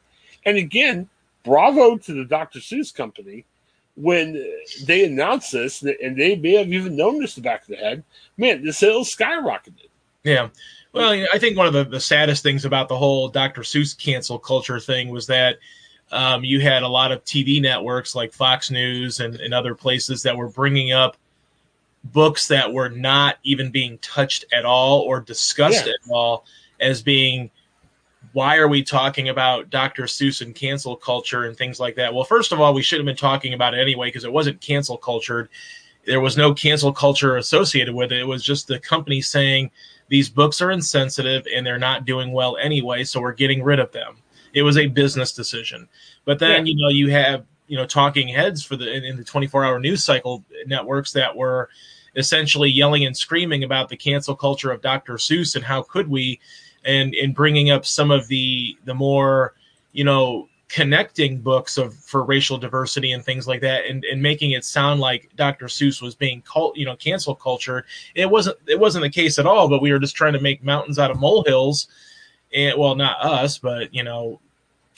And 0.46 0.58
again, 0.58 1.10
bravo 1.44 1.98
to 1.98 2.14
the 2.14 2.26
Dr. 2.26 2.60
Seuss 2.60 2.94
company 2.94 3.46
when 3.96 4.44
they 4.86 5.06
announced 5.06 5.52
this, 5.52 5.84
and 5.84 6.18
they 6.18 6.36
may 6.36 6.54
have 6.54 6.72
even 6.72 6.96
known 6.96 7.20
this 7.20 7.36
the 7.36 7.42
back 7.42 7.64
of 7.64 7.68
the 7.68 7.76
head. 7.76 8.04
Man, 8.38 8.64
the 8.64 8.72
sales 8.72 9.14
skyrocketed. 9.14 9.90
Yeah. 10.24 10.50
Well, 10.94 11.12
I 11.32 11.38
think 11.38 11.58
one 11.58 11.68
of 11.68 11.74
the, 11.74 11.84
the 11.84 12.00
saddest 12.00 12.42
things 12.42 12.66
about 12.66 12.90
the 12.90 12.98
whole 12.98 13.30
Dr. 13.30 13.62
Seuss 13.62 13.98
cancel 13.98 14.40
culture 14.40 14.80
thing 14.80 15.10
was 15.10 15.28
that 15.28 15.58
um, 16.12 16.44
you 16.44 16.62
had 16.62 16.82
a 16.82 16.88
lot 16.88 17.12
of 17.12 17.24
TV 17.24 17.62
networks 17.62 18.16
like 18.16 18.34
Fox 18.34 18.72
News 18.72 19.20
and, 19.20 19.36
and 19.36 19.54
other 19.54 19.76
places 19.76 20.24
that 20.24 20.36
were 20.36 20.50
bringing 20.50 20.92
up 20.92 21.18
books 22.04 22.48
that 22.48 22.72
were 22.74 22.90
not 22.90 23.38
even 23.44 23.72
being 23.72 23.98
touched 24.00 24.46
at 24.54 24.66
all 24.66 25.02
or 25.02 25.20
discussed 25.20 25.86
yeah. 25.86 25.94
at 25.94 26.12
all 26.12 26.46
as 26.80 27.02
being 27.02 27.52
why 28.34 28.58
are 28.58 28.68
we 28.68 28.84
talking 28.84 29.30
about 29.30 29.70
Dr. 29.70 30.04
Seuss 30.04 30.42
and 30.42 30.54
cancel 30.54 30.96
culture 30.96 31.46
and 31.46 31.58
things 31.58 31.80
like 31.80 31.96
that? 31.96 32.14
Well, 32.14 32.24
first 32.24 32.52
of 32.52 32.60
all, 32.60 32.74
we 32.74 32.82
should 32.82 33.00
have 33.00 33.06
been 33.06 33.16
talking 33.16 33.54
about 33.54 33.74
it 33.74 33.80
anyway 33.80 34.08
because 34.08 34.24
it 34.24 34.32
wasn't 34.32 34.62
cancel 34.62 34.98
cultured. 34.98 35.50
There 36.06 36.22
was 36.22 36.38
no 36.38 36.54
cancel 36.54 36.94
culture 36.94 37.38
associated 37.38 37.94
with 37.96 38.12
it. 38.12 38.20
It 38.20 38.28
was 38.28 38.44
just 38.44 38.68
the 38.68 38.80
company 38.80 39.22
saying 39.22 39.72
these 40.10 40.30
books 40.30 40.62
are 40.62 40.72
insensitive 40.72 41.48
and 41.54 41.66
they're 41.66 41.80
not 41.80 42.06
doing 42.06 42.32
well 42.32 42.58
anyway, 42.58 43.04
so 43.04 43.22
we're 43.22 43.34
getting 43.34 43.64
rid 43.64 43.80
of 43.80 43.92
them. 43.92 44.18
It 44.54 44.64
was 44.64 44.78
a 44.78 44.88
business 44.88 45.32
decision. 45.32 45.88
But 46.26 46.40
then, 46.40 46.66
yeah. 46.66 46.74
you 46.74 46.82
know, 46.82 46.90
you 46.90 47.12
have, 47.12 47.46
you 47.70 47.78
know, 47.78 47.86
talking 47.86 48.28
heads 48.28 48.64
for 48.64 48.76
the 48.76 48.92
in, 48.92 49.06
in 49.06 49.16
the 49.16 49.24
24 49.24 49.64
hour 49.64 49.80
news 49.80 50.04
cycle 50.04 50.44
networks 50.66 51.14
that 51.14 51.36
were 51.36 51.70
essentially 52.16 52.70
yelling 52.70 53.06
and 53.06 53.16
screaming 53.16 53.64
about 53.64 53.88
the 53.88 53.96
cancel 53.96 54.36
culture 54.36 54.72
of 54.72 54.82
Dr. 54.82 55.14
Seuss 55.14 55.56
and 55.56 55.64
how 55.64 55.84
could 55.84 56.10
we 56.10 56.40
and 56.84 57.14
in 57.14 57.32
bringing 57.32 57.70
up 57.70 57.86
some 57.86 58.10
of 58.10 58.28
the 58.28 58.76
the 58.86 58.94
more, 58.94 59.54
you 59.94 60.04
know, 60.04 60.50
connecting 60.68 61.42
books 61.42 61.78
of 61.78 61.94
for 61.96 62.24
racial 62.24 62.58
diversity 62.58 63.12
and 63.12 63.24
things 63.24 63.48
like 63.48 63.62
that 63.62 63.86
and, 63.86 64.04
and 64.06 64.22
making 64.22 64.52
it 64.52 64.66
sound 64.66 65.00
like 65.00 65.30
Dr. 65.36 65.66
Seuss 65.66 66.02
was 66.02 66.16
being 66.16 66.42
cult, 66.42 66.76
you 66.76 66.86
know, 66.86 66.96
cancel 66.96 67.36
culture. 67.36 67.86
It 68.16 68.30
wasn't 68.30 68.58
it 68.68 68.80
wasn't 68.80 69.04
the 69.04 69.12
case 69.12 69.38
at 69.38 69.46
all, 69.46 69.70
but 69.70 69.82
we 69.82 69.92
were 69.92 70.00
just 70.00 70.16
trying 70.16 70.34
to 70.34 70.42
make 70.42 70.64
mountains 70.64 70.98
out 70.98 71.12
of 71.12 71.20
molehills. 71.20 71.88
And 72.52 72.80
well, 72.80 72.96
not 72.96 73.24
us, 73.24 73.60
but 73.60 73.94
you 73.94 74.04
know, 74.04 74.42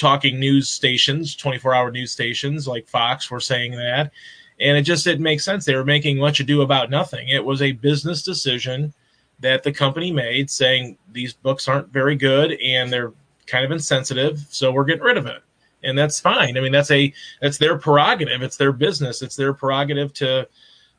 talking 0.01 0.39
news 0.39 0.67
stations, 0.67 1.35
24-hour 1.37 1.91
news 1.91 2.11
stations 2.11 2.67
like 2.67 2.87
Fox 2.87 3.31
were 3.31 3.39
saying 3.39 3.71
that. 3.73 4.11
And 4.59 4.77
it 4.77 4.83
just 4.83 5.05
didn't 5.05 5.23
make 5.23 5.39
sense. 5.39 5.65
They 5.65 5.75
were 5.75 5.85
making 5.85 6.17
much 6.17 6.39
ado 6.39 6.61
about 6.61 6.89
nothing. 6.89 7.29
It 7.29 7.43
was 7.43 7.61
a 7.61 7.71
business 7.71 8.21
decision 8.21 8.93
that 9.39 9.63
the 9.63 9.71
company 9.71 10.11
made 10.11 10.49
saying 10.49 10.97
these 11.11 11.33
books 11.33 11.67
aren't 11.67 11.87
very 11.87 12.15
good 12.15 12.53
and 12.61 12.91
they're 12.91 13.13
kind 13.47 13.65
of 13.65 13.71
insensitive, 13.71 14.45
so 14.49 14.71
we're 14.71 14.83
getting 14.83 15.03
rid 15.03 15.17
of 15.17 15.25
it 15.25 15.41
and 15.83 15.97
that's 15.97 16.19
fine. 16.19 16.57
I 16.57 16.61
mean, 16.61 16.71
that's 16.71 16.91
a 16.91 17.13
that's 17.41 17.57
their 17.57 17.77
prerogative. 17.77 18.41
It's 18.41 18.57
their 18.57 18.71
business. 18.71 19.21
It's 19.21 19.35
their 19.35 19.53
prerogative 19.53 20.13
to, 20.15 20.47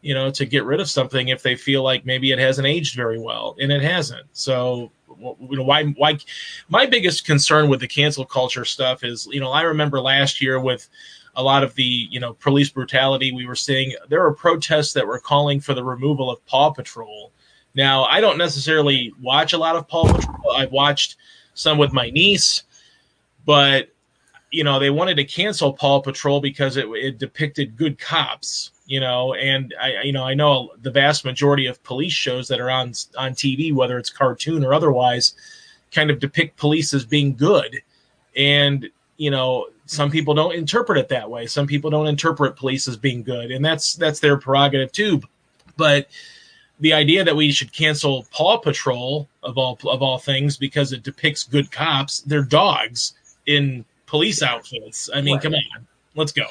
you 0.00 0.14
know, 0.14 0.30
to 0.30 0.44
get 0.44 0.64
rid 0.64 0.80
of 0.80 0.90
something 0.90 1.28
if 1.28 1.42
they 1.42 1.56
feel 1.56 1.82
like 1.82 2.04
maybe 2.04 2.32
it 2.32 2.38
hasn't 2.38 2.66
aged 2.66 2.96
very 2.96 3.18
well, 3.18 3.56
and 3.60 3.70
it 3.70 3.82
hasn't. 3.82 4.26
So, 4.32 4.90
you 5.22 5.56
know, 5.56 5.62
why 5.62 5.84
why? 5.84 6.18
My 6.68 6.86
biggest 6.86 7.24
concern 7.24 7.68
with 7.68 7.80
the 7.80 7.88
cancel 7.88 8.24
culture 8.24 8.64
stuff 8.64 9.04
is, 9.04 9.26
you 9.30 9.40
know, 9.40 9.50
I 9.50 9.62
remember 9.62 10.00
last 10.00 10.40
year 10.40 10.60
with 10.60 10.88
a 11.34 11.42
lot 11.42 11.62
of 11.62 11.74
the 11.74 12.06
you 12.10 12.20
know 12.20 12.34
police 12.34 12.70
brutality 12.70 13.32
we 13.32 13.46
were 13.46 13.56
seeing 13.56 13.94
there 14.08 14.20
were 14.20 14.34
protests 14.34 14.92
that 14.92 15.06
were 15.06 15.18
calling 15.18 15.60
for 15.60 15.74
the 15.74 15.82
removal 15.82 16.30
of 16.30 16.44
paw 16.46 16.70
patrol 16.70 17.32
now 17.74 18.04
i 18.04 18.20
don't 18.20 18.38
necessarily 18.38 19.12
watch 19.20 19.52
a 19.52 19.58
lot 19.58 19.76
of 19.76 19.88
paw 19.88 20.04
patrol 20.04 20.52
i've 20.56 20.72
watched 20.72 21.16
some 21.54 21.78
with 21.78 21.92
my 21.92 22.10
niece 22.10 22.64
but 23.44 23.91
you 24.52 24.62
know, 24.62 24.78
they 24.78 24.90
wanted 24.90 25.16
to 25.16 25.24
cancel 25.24 25.72
Paw 25.72 26.00
Patrol 26.00 26.40
because 26.40 26.76
it, 26.76 26.86
it 26.90 27.18
depicted 27.18 27.76
good 27.76 27.98
cops, 27.98 28.70
you 28.84 29.00
know, 29.00 29.34
and 29.34 29.74
I, 29.80 30.02
you 30.02 30.12
know, 30.12 30.24
I 30.24 30.34
know 30.34 30.72
the 30.82 30.90
vast 30.90 31.24
majority 31.24 31.66
of 31.66 31.82
police 31.82 32.12
shows 32.12 32.48
that 32.48 32.60
are 32.60 32.70
on 32.70 32.92
on 33.16 33.32
TV, 33.32 33.74
whether 33.74 33.98
it's 33.98 34.10
cartoon 34.10 34.62
or 34.62 34.74
otherwise, 34.74 35.34
kind 35.90 36.10
of 36.10 36.20
depict 36.20 36.58
police 36.58 36.92
as 36.92 37.06
being 37.06 37.34
good, 37.34 37.80
and 38.36 38.88
you 39.16 39.30
know, 39.30 39.68
some 39.86 40.10
people 40.10 40.34
don't 40.34 40.54
interpret 40.54 40.98
it 40.98 41.08
that 41.08 41.30
way. 41.30 41.46
Some 41.46 41.66
people 41.66 41.88
don't 41.88 42.06
interpret 42.06 42.56
police 42.56 42.86
as 42.86 42.98
being 42.98 43.22
good, 43.22 43.50
and 43.50 43.64
that's 43.64 43.94
that's 43.94 44.20
their 44.20 44.36
prerogative 44.36 44.92
too. 44.92 45.22
But 45.78 46.08
the 46.80 46.92
idea 46.92 47.24
that 47.24 47.36
we 47.36 47.52
should 47.52 47.72
cancel 47.72 48.26
Paw 48.32 48.58
Patrol 48.58 49.28
of 49.42 49.56
all 49.56 49.78
of 49.84 50.02
all 50.02 50.18
things 50.18 50.58
because 50.58 50.92
it 50.92 51.02
depicts 51.02 51.42
good 51.42 51.72
cops, 51.72 52.20
they're 52.20 52.44
dogs 52.44 53.14
in 53.46 53.86
police 54.12 54.42
outfits. 54.42 55.08
I 55.14 55.22
mean, 55.22 55.36
right. 55.36 55.42
come 55.42 55.54
on, 55.54 55.86
let's 56.14 56.32
go. 56.32 56.44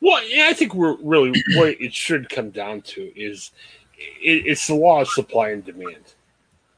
Well, 0.00 0.20
yeah, 0.28 0.48
I 0.50 0.54
think 0.54 0.74
we're 0.74 0.96
really 0.96 1.30
what 1.54 1.80
it 1.80 1.94
should 1.94 2.28
come 2.28 2.50
down 2.50 2.82
to 2.82 3.12
is 3.16 3.52
it, 3.96 4.46
it's 4.46 4.66
the 4.66 4.74
law 4.74 5.02
of 5.02 5.08
supply 5.08 5.50
and 5.50 5.64
demand. 5.64 6.14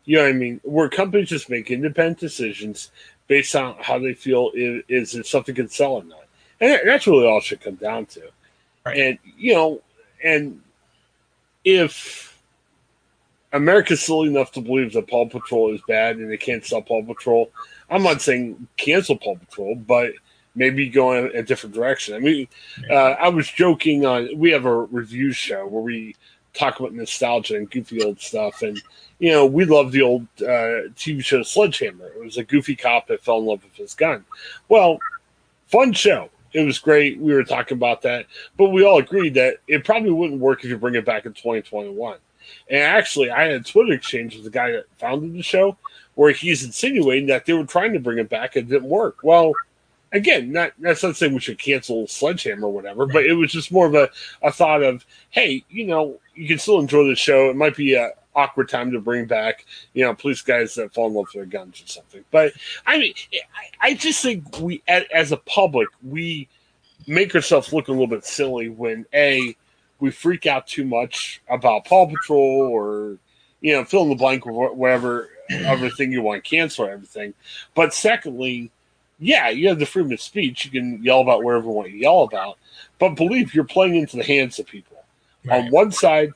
You 0.04 0.18
know 0.18 0.24
what 0.24 0.28
I 0.28 0.34
mean? 0.34 0.60
Where 0.64 0.90
companies 0.90 1.30
just 1.30 1.48
make 1.48 1.70
independent 1.70 2.18
decisions 2.18 2.90
based 3.26 3.56
on 3.56 3.74
how 3.80 3.98
they 3.98 4.12
feel 4.12 4.50
is, 4.54 4.82
is 4.88 5.14
if 5.14 5.26
something 5.26 5.54
can 5.54 5.70
sell 5.70 5.92
or 5.92 6.04
not, 6.04 6.26
and 6.60 6.78
that's 6.86 7.06
really 7.06 7.26
all 7.26 7.38
it 7.38 7.44
should 7.44 7.62
come 7.62 7.76
down 7.76 8.04
to. 8.06 8.20
Right. 8.84 8.98
And 8.98 9.18
you 9.38 9.54
know, 9.54 9.80
and 10.22 10.60
if 11.64 12.31
America's 13.52 14.02
silly 14.02 14.28
enough 14.28 14.52
to 14.52 14.60
believe 14.60 14.92
that 14.92 15.08
Paw 15.08 15.28
Patrol 15.28 15.74
is 15.74 15.80
bad 15.86 16.16
and 16.16 16.30
they 16.30 16.36
can't 16.36 16.64
stop 16.64 16.86
Paw 16.86 17.02
Patrol, 17.02 17.50
I'm 17.90 18.02
not 18.02 18.22
saying 18.22 18.66
cancel 18.76 19.16
Paw 19.16 19.36
Patrol, 19.36 19.74
but 19.74 20.12
maybe 20.54 20.88
go 20.88 21.12
in 21.12 21.34
a 21.36 21.42
different 21.42 21.74
direction. 21.74 22.14
I 22.14 22.18
mean, 22.18 22.48
uh, 22.90 22.94
I 22.94 23.28
was 23.28 23.48
joking 23.48 24.04
on. 24.06 24.28
We 24.36 24.50
have 24.52 24.64
a 24.64 24.82
review 24.82 25.32
show 25.32 25.66
where 25.66 25.82
we 25.82 26.16
talk 26.54 26.80
about 26.80 26.92
nostalgia 26.92 27.56
and 27.56 27.70
goofy 27.70 28.02
old 28.02 28.20
stuff, 28.20 28.62
and 28.62 28.80
you 29.18 29.30
know, 29.30 29.46
we 29.46 29.64
love 29.64 29.92
the 29.92 30.02
old 30.02 30.26
uh, 30.40 30.88
TV 30.96 31.24
show 31.24 31.42
Sledgehammer. 31.42 32.06
It 32.06 32.24
was 32.24 32.38
a 32.38 32.44
goofy 32.44 32.76
cop 32.76 33.06
that 33.08 33.22
fell 33.22 33.38
in 33.38 33.46
love 33.46 33.62
with 33.62 33.76
his 33.76 33.94
gun. 33.94 34.24
Well, 34.68 34.98
fun 35.68 35.92
show. 35.92 36.30
It 36.52 36.66
was 36.66 36.78
great. 36.78 37.18
We 37.18 37.32
were 37.32 37.44
talking 37.44 37.78
about 37.78 38.02
that, 38.02 38.26
but 38.58 38.70
we 38.70 38.84
all 38.84 38.98
agreed 38.98 39.34
that 39.34 39.58
it 39.68 39.84
probably 39.84 40.10
wouldn't 40.10 40.40
work 40.40 40.64
if 40.64 40.70
you 40.70 40.76
bring 40.76 40.96
it 40.96 41.06
back 41.06 41.24
in 41.24 41.32
2021. 41.32 42.18
And 42.68 42.82
actually, 42.82 43.30
I 43.30 43.44
had 43.44 43.52
a 43.52 43.60
Twitter 43.60 43.92
exchange 43.92 44.34
with 44.34 44.44
the 44.44 44.50
guy 44.50 44.72
that 44.72 44.84
founded 44.98 45.34
the 45.34 45.42
show, 45.42 45.76
where 46.14 46.32
he's 46.32 46.64
insinuating 46.64 47.26
that 47.26 47.46
they 47.46 47.52
were 47.52 47.64
trying 47.64 47.92
to 47.92 48.00
bring 48.00 48.18
it 48.18 48.28
back 48.28 48.56
and 48.56 48.66
it 48.66 48.72
didn't 48.72 48.88
work. 48.88 49.18
Well, 49.22 49.52
again, 50.12 50.52
not 50.52 50.72
that's 50.78 51.02
not 51.02 51.16
saying 51.16 51.34
we 51.34 51.40
should 51.40 51.58
cancel 51.58 52.06
Sledgehammer 52.06 52.66
or 52.66 52.72
whatever, 52.72 53.06
but 53.06 53.24
it 53.24 53.32
was 53.32 53.52
just 53.52 53.72
more 53.72 53.86
of 53.86 53.94
a, 53.94 54.10
a 54.42 54.52
thought 54.52 54.82
of, 54.82 55.04
hey, 55.30 55.64
you 55.70 55.86
know, 55.86 56.20
you 56.34 56.46
can 56.46 56.58
still 56.58 56.80
enjoy 56.80 57.06
the 57.06 57.16
show. 57.16 57.50
It 57.50 57.56
might 57.56 57.76
be 57.76 57.94
a 57.94 58.10
awkward 58.34 58.68
time 58.68 58.90
to 58.90 59.00
bring 59.00 59.26
back, 59.26 59.66
you 59.92 60.04
know, 60.04 60.14
police 60.14 60.40
guys 60.42 60.74
that 60.74 60.94
fall 60.94 61.08
in 61.08 61.14
love 61.14 61.26
with 61.26 61.34
their 61.34 61.46
guns 61.46 61.82
or 61.82 61.86
something. 61.86 62.24
But 62.30 62.52
I 62.86 62.98
mean, 62.98 63.14
I, 63.32 63.88
I 63.88 63.94
just 63.94 64.22
think 64.22 64.58
we, 64.58 64.82
as 64.88 65.32
a 65.32 65.36
public, 65.38 65.88
we 66.02 66.48
make 67.06 67.34
ourselves 67.34 67.72
look 67.72 67.88
a 67.88 67.92
little 67.92 68.06
bit 68.06 68.24
silly 68.24 68.68
when 68.68 69.04
a 69.12 69.56
we 70.02 70.10
freak 70.10 70.46
out 70.46 70.66
too 70.66 70.84
much 70.84 71.40
about 71.48 71.84
Paw 71.84 72.08
Patrol 72.08 72.68
or 72.72 73.18
you 73.60 73.72
know 73.72 73.84
fill 73.84 74.02
in 74.02 74.08
the 74.08 74.16
blank 74.16 74.44
or 74.44 74.74
whatever 74.74 75.30
everything 75.50 76.10
you 76.10 76.20
want 76.20 76.42
to 76.42 76.50
cancel 76.50 76.86
everything. 76.86 77.34
But 77.76 77.94
secondly, 77.94 78.72
yeah, 79.20 79.48
you 79.50 79.68
have 79.68 79.78
the 79.78 79.86
freedom 79.86 80.10
of 80.10 80.20
speech. 80.20 80.64
You 80.64 80.72
can 80.72 81.04
yell 81.04 81.20
about 81.20 81.44
whatever 81.44 81.66
you 81.66 81.70
want 81.70 81.88
to 81.88 81.96
yell 81.96 82.22
about. 82.22 82.58
But 82.98 83.10
believe 83.10 83.54
you're 83.54 83.62
playing 83.62 83.94
into 83.94 84.16
the 84.16 84.24
hands 84.24 84.58
of 84.58 84.66
people. 84.66 85.04
Right. 85.44 85.64
On 85.64 85.70
one 85.70 85.92
side, 85.92 86.32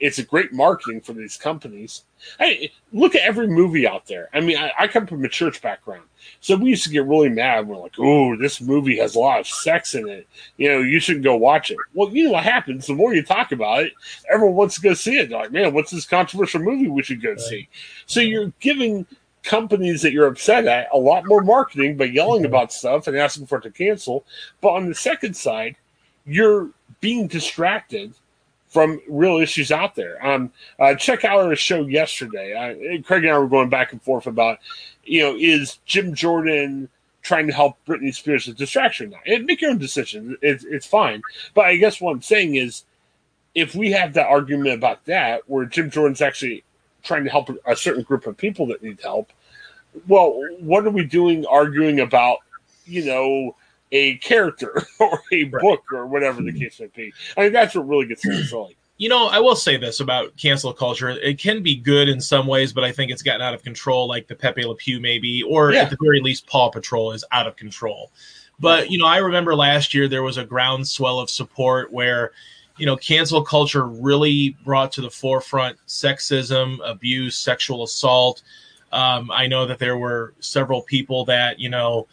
it's 0.00 0.18
a 0.18 0.24
great 0.24 0.52
marketing 0.52 1.02
for 1.02 1.12
these 1.12 1.36
companies. 1.36 2.04
Hey, 2.38 2.72
look 2.92 3.14
at 3.14 3.22
every 3.22 3.46
movie 3.46 3.86
out 3.86 4.06
there. 4.06 4.30
I 4.32 4.40
mean, 4.40 4.56
I, 4.56 4.72
I, 4.78 4.88
come 4.88 5.06
from 5.06 5.24
a 5.24 5.28
church 5.28 5.60
background, 5.60 6.04
so 6.40 6.56
we 6.56 6.70
used 6.70 6.84
to 6.84 6.90
get 6.90 7.06
really 7.06 7.28
mad. 7.28 7.68
We're 7.68 7.76
like, 7.76 7.94
"Oh, 7.98 8.36
this 8.36 8.60
movie 8.60 8.98
has 8.98 9.14
a 9.14 9.20
lot 9.20 9.40
of 9.40 9.46
sex 9.46 9.94
in 9.94 10.08
it. 10.08 10.26
You 10.56 10.70
know, 10.70 10.78
you 10.80 11.00
shouldn't 11.00 11.24
go 11.24 11.36
watch 11.36 11.70
it." 11.70 11.76
Well, 11.94 12.10
you 12.10 12.24
know 12.24 12.32
what 12.32 12.44
happens? 12.44 12.86
The 12.86 12.94
more 12.94 13.14
you 13.14 13.22
talk 13.22 13.52
about 13.52 13.84
it, 13.84 13.92
everyone 14.32 14.56
wants 14.56 14.74
to 14.76 14.80
go 14.80 14.94
see 14.94 15.18
it. 15.18 15.28
They're 15.28 15.38
like, 15.38 15.52
"Man, 15.52 15.72
what's 15.74 15.90
this 15.90 16.06
controversial 16.06 16.60
movie 16.60 16.88
we 16.88 17.02
should 17.02 17.22
go 17.22 17.30
right. 17.30 17.40
see?" 17.40 17.68
So 18.06 18.20
you're 18.20 18.52
giving 18.60 19.06
companies 19.42 20.02
that 20.02 20.12
you're 20.12 20.26
upset 20.26 20.66
at 20.66 20.88
a 20.92 20.98
lot 20.98 21.26
more 21.26 21.42
marketing 21.42 21.96
by 21.96 22.04
yelling 22.04 22.42
mm-hmm. 22.42 22.52
about 22.52 22.72
stuff 22.72 23.06
and 23.06 23.16
asking 23.16 23.46
for 23.46 23.58
it 23.58 23.62
to 23.62 23.70
cancel. 23.70 24.24
But 24.60 24.70
on 24.70 24.86
the 24.86 24.94
second 24.94 25.34
side, 25.34 25.76
you're 26.26 26.70
being 27.00 27.26
distracted 27.26 28.14
from 28.70 29.00
real 29.08 29.38
issues 29.38 29.70
out 29.70 29.96
there. 29.96 30.24
Um, 30.24 30.52
uh, 30.78 30.94
check 30.94 31.24
out 31.24 31.40
our 31.40 31.56
show 31.56 31.82
yesterday. 31.82 32.54
Uh, 32.54 33.02
Craig 33.02 33.24
and 33.24 33.32
I 33.32 33.38
were 33.38 33.48
going 33.48 33.68
back 33.68 33.92
and 33.92 34.00
forth 34.00 34.26
about, 34.26 34.58
you 35.04 35.22
know, 35.22 35.36
is 35.36 35.78
Jim 35.84 36.14
Jordan 36.14 36.88
trying 37.22 37.48
to 37.48 37.52
help 37.52 37.76
Britney 37.84 38.14
Spears 38.14 38.46
a 38.46 38.54
distraction? 38.54 39.12
And 39.26 39.44
make 39.44 39.60
your 39.60 39.72
own 39.72 39.78
decision. 39.78 40.38
It's, 40.40 40.64
it's 40.64 40.86
fine. 40.86 41.20
But 41.52 41.66
I 41.66 41.76
guess 41.76 42.00
what 42.00 42.12
I'm 42.12 42.22
saying 42.22 42.54
is, 42.54 42.84
if 43.56 43.74
we 43.74 43.90
have 43.90 44.14
that 44.14 44.28
argument 44.28 44.74
about 44.74 45.04
that, 45.06 45.42
where 45.48 45.64
Jim 45.64 45.90
Jordan's 45.90 46.22
actually 46.22 46.62
trying 47.02 47.24
to 47.24 47.30
help 47.30 47.50
a 47.66 47.74
certain 47.74 48.04
group 48.04 48.28
of 48.28 48.36
people 48.36 48.66
that 48.66 48.84
need 48.84 49.00
help, 49.02 49.32
well, 50.06 50.40
what 50.60 50.86
are 50.86 50.90
we 50.90 51.04
doing 51.04 51.44
arguing 51.46 51.98
about, 51.98 52.38
you 52.84 53.04
know, 53.04 53.56
a 53.92 54.16
character 54.18 54.86
or 54.98 55.20
a 55.32 55.44
right. 55.44 55.62
book 55.62 55.92
or 55.92 56.06
whatever 56.06 56.42
the 56.42 56.52
case 56.52 56.80
may 56.80 56.88
be. 56.94 57.12
I 57.36 57.42
mean, 57.42 57.52
that's 57.52 57.74
what 57.74 57.88
really 57.88 58.06
gets 58.06 58.24
me 58.24 58.42
silly. 58.42 58.76
You 58.98 59.08
know, 59.08 59.28
I 59.28 59.38
will 59.38 59.56
say 59.56 59.78
this 59.78 60.00
about 60.00 60.36
cancel 60.36 60.74
culture. 60.74 61.08
It 61.08 61.38
can 61.38 61.62
be 61.62 61.74
good 61.74 62.06
in 62.08 62.20
some 62.20 62.46
ways, 62.46 62.70
but 62.70 62.84
I 62.84 62.92
think 62.92 63.10
it's 63.10 63.22
gotten 63.22 63.40
out 63.40 63.54
of 63.54 63.62
control, 63.62 64.06
like 64.06 64.28
the 64.28 64.34
Pepe 64.34 64.62
Le 64.62 64.74
Pew, 64.74 65.00
maybe, 65.00 65.42
or 65.42 65.72
yeah. 65.72 65.82
at 65.82 65.90
the 65.90 65.96
very 66.02 66.20
least, 66.20 66.46
Paw 66.46 66.68
Patrol 66.68 67.12
is 67.12 67.24
out 67.32 67.46
of 67.46 67.56
control. 67.56 68.12
But, 68.58 68.90
you 68.90 68.98
know, 68.98 69.06
I 69.06 69.16
remember 69.16 69.54
last 69.54 69.94
year 69.94 70.06
there 70.06 70.22
was 70.22 70.36
a 70.36 70.44
groundswell 70.44 71.18
of 71.18 71.30
support 71.30 71.90
where, 71.90 72.32
you 72.76 72.84
know, 72.84 72.94
cancel 72.94 73.42
culture 73.42 73.86
really 73.86 74.50
brought 74.64 74.92
to 74.92 75.00
the 75.00 75.10
forefront 75.10 75.78
sexism, 75.86 76.78
abuse, 76.84 77.38
sexual 77.38 77.82
assault. 77.84 78.42
Um, 78.92 79.30
I 79.30 79.46
know 79.46 79.64
that 79.64 79.78
there 79.78 79.96
were 79.96 80.34
several 80.40 80.82
people 80.82 81.24
that, 81.24 81.58
you 81.58 81.70
know, 81.70 82.06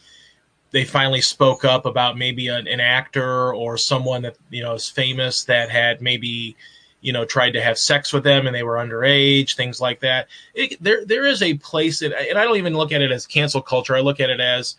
they 0.71 0.83
finally 0.83 1.21
spoke 1.21 1.65
up 1.65 1.85
about 1.85 2.17
maybe 2.17 2.47
an, 2.47 2.67
an, 2.67 2.79
actor 2.79 3.53
or 3.53 3.77
someone 3.77 4.21
that 4.21 4.37
you 4.49 4.61
know 4.61 4.73
is 4.73 4.89
famous 4.89 5.43
that 5.45 5.69
had 5.69 6.01
maybe 6.01 6.55
you 7.01 7.13
know 7.13 7.25
tried 7.25 7.51
to 7.51 7.61
have 7.61 7.77
sex 7.77 8.11
with 8.11 8.23
them 8.23 8.47
and 8.47 8.55
they 8.55 8.63
were 8.63 8.75
underage 8.75 9.55
things 9.55 9.79
like 9.79 9.99
that. 10.01 10.27
It, 10.53 10.81
there 10.81 11.05
there 11.05 11.25
is 11.25 11.41
a 11.41 11.53
place 11.55 11.99
that, 11.99 12.13
and 12.29 12.37
i 12.37 12.43
don't 12.43 12.57
even 12.57 12.75
look 12.75 12.91
at 12.91 13.01
it 13.01 13.11
as 13.11 13.25
cancel 13.25 13.61
culture. 13.61 13.95
I 13.95 14.01
look 14.01 14.19
at 14.19 14.29
it 14.29 14.39
as 14.39 14.75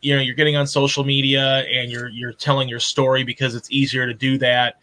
you 0.00 0.14
know 0.14 0.22
you're 0.22 0.34
getting 0.34 0.56
on 0.56 0.66
social 0.66 1.04
media 1.04 1.64
and 1.70 1.90
you're 1.90 2.08
you're 2.08 2.32
telling 2.32 2.68
your 2.68 2.80
story 2.80 3.22
because 3.22 3.54
it's 3.54 3.70
easier 3.70 4.06
to 4.06 4.14
do 4.14 4.38
that 4.38 4.78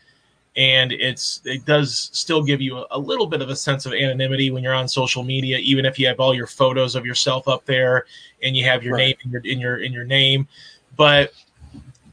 and 0.57 0.91
it's 0.91 1.39
it 1.45 1.63
does 1.65 2.09
still 2.11 2.43
give 2.43 2.59
you 2.59 2.77
a, 2.77 2.87
a, 2.91 2.99
little 2.99 3.27
bit 3.27 3.41
of 3.41 3.49
a 3.49 3.55
sense 3.55 3.85
of 3.85 3.93
anonymity 3.93 4.51
when 4.51 4.63
you're 4.63 4.73
on 4.73 4.87
social 4.87 5.23
media 5.23 5.57
even 5.59 5.85
if 5.85 5.97
you 5.97 6.07
have 6.07 6.19
all 6.19 6.33
your 6.33 6.47
photos 6.47 6.95
of 6.95 7.05
yourself 7.05 7.47
up 7.47 7.63
there 7.65 8.05
and 8.43 8.57
you 8.57 8.65
have 8.65 8.83
your 8.83 8.95
right. 8.95 9.05
name 9.05 9.15
in 9.23 9.31
your 9.31 9.41
in 9.41 9.59
your 9.59 9.77
in 9.77 9.93
your 9.93 10.03
name 10.03 10.47
but 10.95 11.31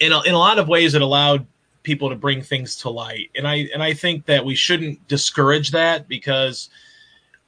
in 0.01 0.13
a, 0.13 0.23
in 0.23 0.35
a 0.35 0.39
lot 0.39 0.59
of 0.59 0.69
ways, 0.69 0.95
it 0.95 1.03
allowed 1.03 1.47
people 1.83 2.09
to 2.09 2.17
bring 2.17 2.43
things 2.43 2.77
to 2.77 2.91
light, 2.91 3.31
and 3.37 3.47
I 3.47 3.69
and 3.73 3.83
I 3.83 3.95
think 3.95 4.27
that 4.27 4.45
we 4.45 4.55
shouldn't 4.55 5.07
discourage 5.09 5.71
that 5.73 6.09
because 6.09 6.71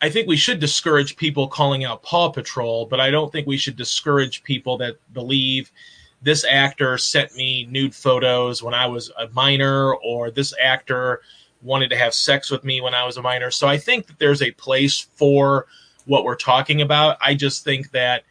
I 0.01 0.11
think 0.11 0.29
we 0.29 0.37
should 0.37 0.61
discourage 0.61 1.17
people 1.17 1.49
calling 1.49 1.85
out 1.85 2.03
Paw 2.03 2.31
Patrol, 2.31 2.87
but 2.87 3.01
I 3.01 3.11
don't 3.11 3.33
think 3.33 3.47
we 3.47 3.57
should 3.57 3.77
discourage 3.77 4.43
people 4.43 4.77
that 4.79 4.97
believe 5.13 5.71
this 6.27 6.45
actor 6.45 6.99
sent 6.99 7.37
me 7.37 7.67
nude 7.71 7.95
photos 7.95 8.61
when 8.61 8.75
I 8.75 8.85
was 8.85 9.13
a 9.17 9.29
minor, 9.29 9.95
or 9.95 10.29
this 10.29 10.53
actor 10.61 11.21
wanted 11.63 11.89
to 11.91 11.97
have 11.97 12.15
sex 12.15 12.51
with 12.51 12.65
me 12.65 12.81
when 12.81 12.95
I 12.95 13.05
was 13.05 13.17
a 13.17 13.23
minor. 13.23 13.53
So 13.53 13.69
I 13.69 13.79
think 13.79 14.09
that 14.09 14.19
there's 14.19 14.43
a 14.43 14.51
place 14.51 15.07
for 15.15 15.67
what 16.07 16.25
we're 16.25 16.35
talking 16.35 16.83
about. 16.83 17.17
I 17.21 17.37
just 17.37 17.63
think 17.63 17.93
that 17.93 18.25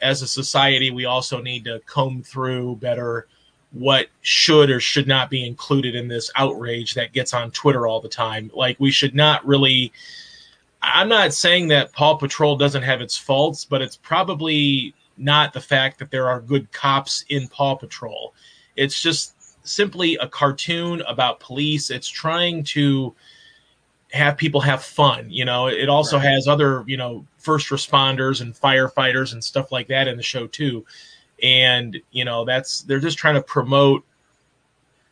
as 0.00 0.22
a 0.22 0.26
society, 0.26 0.90
we 0.90 1.04
also 1.04 1.40
need 1.40 1.62
to 1.66 1.80
comb 1.86 2.20
through 2.20 2.76
better 2.76 3.28
what 3.70 4.08
should 4.22 4.68
or 4.68 4.80
should 4.80 5.06
not 5.06 5.30
be 5.30 5.46
included 5.46 5.94
in 5.94 6.08
this 6.08 6.32
outrage 6.34 6.94
that 6.94 7.12
gets 7.12 7.32
on 7.32 7.52
Twitter 7.52 7.86
all 7.86 8.00
the 8.00 8.08
time. 8.08 8.50
Like, 8.54 8.80
we 8.80 8.90
should 8.90 9.14
not 9.14 9.46
really. 9.46 9.92
I'm 10.82 11.08
not 11.08 11.32
saying 11.32 11.68
that 11.68 11.92
Paw 11.92 12.16
Patrol 12.16 12.56
doesn't 12.56 12.82
have 12.82 13.00
its 13.00 13.16
faults, 13.16 13.64
but 13.64 13.82
it's 13.82 13.96
probably 13.96 14.94
not 15.16 15.52
the 15.52 15.60
fact 15.60 15.98
that 15.98 16.10
there 16.10 16.28
are 16.28 16.40
good 16.40 16.70
cops 16.72 17.24
in 17.28 17.48
Paw 17.48 17.74
Patrol. 17.74 18.34
It's 18.76 19.00
just 19.00 19.34
simply 19.66 20.16
a 20.16 20.28
cartoon 20.28 21.02
about 21.02 21.40
police. 21.40 21.90
It's 21.90 22.08
trying 22.08 22.64
to 22.64 23.14
have 24.12 24.36
people 24.36 24.60
have 24.60 24.82
fun. 24.82 25.30
You 25.30 25.44
know, 25.44 25.66
it 25.66 25.88
also 25.88 26.16
right. 26.16 26.26
has 26.26 26.46
other, 26.46 26.84
you 26.86 26.96
know, 26.96 27.24
first 27.38 27.70
responders 27.70 28.40
and 28.40 28.54
firefighters 28.54 29.32
and 29.32 29.42
stuff 29.42 29.72
like 29.72 29.88
that 29.88 30.08
in 30.08 30.16
the 30.16 30.22
show 30.22 30.46
too. 30.46 30.84
And, 31.42 32.00
you 32.12 32.24
know, 32.24 32.44
that's 32.44 32.82
they're 32.82 33.00
just 33.00 33.18
trying 33.18 33.34
to 33.34 33.42
promote 33.42 34.04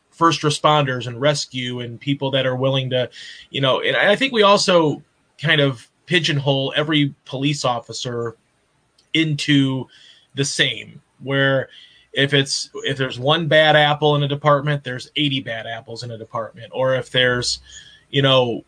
first 0.09 0.41
responders 0.41 1.07
and 1.07 1.19
rescue 1.19 1.81
and 1.81 1.99
people 1.99 2.31
that 2.31 2.45
are 2.45 2.55
willing 2.55 2.89
to, 2.89 3.09
you 3.49 3.61
know, 3.61 3.81
and 3.81 3.97
I 3.97 4.15
think 4.15 4.31
we 4.31 4.43
also 4.43 5.03
kind 5.37 5.59
of 5.59 5.89
pigeonhole 6.05 6.73
every 6.75 7.13
police 7.25 7.65
officer 7.65 8.35
into 9.15 9.87
the 10.35 10.45
same 10.45 11.01
where 11.23 11.69
if 12.13 12.33
it's 12.33 12.69
if 12.75 12.97
there's 12.97 13.19
one 13.19 13.47
bad 13.47 13.75
apple 13.75 14.15
in 14.15 14.23
a 14.23 14.27
department 14.27 14.83
there's 14.83 15.11
80 15.15 15.41
bad 15.41 15.67
apples 15.67 16.03
in 16.03 16.11
a 16.11 16.17
department. 16.17 16.71
Or 16.73 16.95
if 16.95 17.09
there's 17.11 17.59
you 18.09 18.21
know 18.21 18.63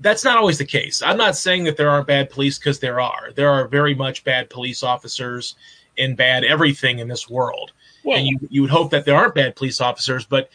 that's 0.00 0.24
not 0.24 0.36
always 0.36 0.58
the 0.58 0.64
case. 0.64 1.02
I'm 1.02 1.16
not 1.16 1.36
saying 1.36 1.64
that 1.64 1.76
there 1.76 1.90
aren't 1.90 2.06
bad 2.06 2.30
police 2.30 2.58
because 2.58 2.78
there 2.78 3.00
are. 3.00 3.32
There 3.34 3.50
are 3.50 3.66
very 3.66 3.94
much 3.96 4.22
bad 4.22 4.48
police 4.48 4.84
officers 4.84 5.56
and 5.98 6.16
bad 6.16 6.44
everything 6.44 7.00
in 7.00 7.08
this 7.08 7.28
world. 7.28 7.72
And 8.04 8.26
you, 8.26 8.38
you 8.48 8.62
would 8.62 8.70
hope 8.70 8.90
that 8.92 9.04
there 9.04 9.16
aren't 9.16 9.34
bad 9.34 9.56
police 9.56 9.80
officers 9.80 10.24
but 10.24 10.50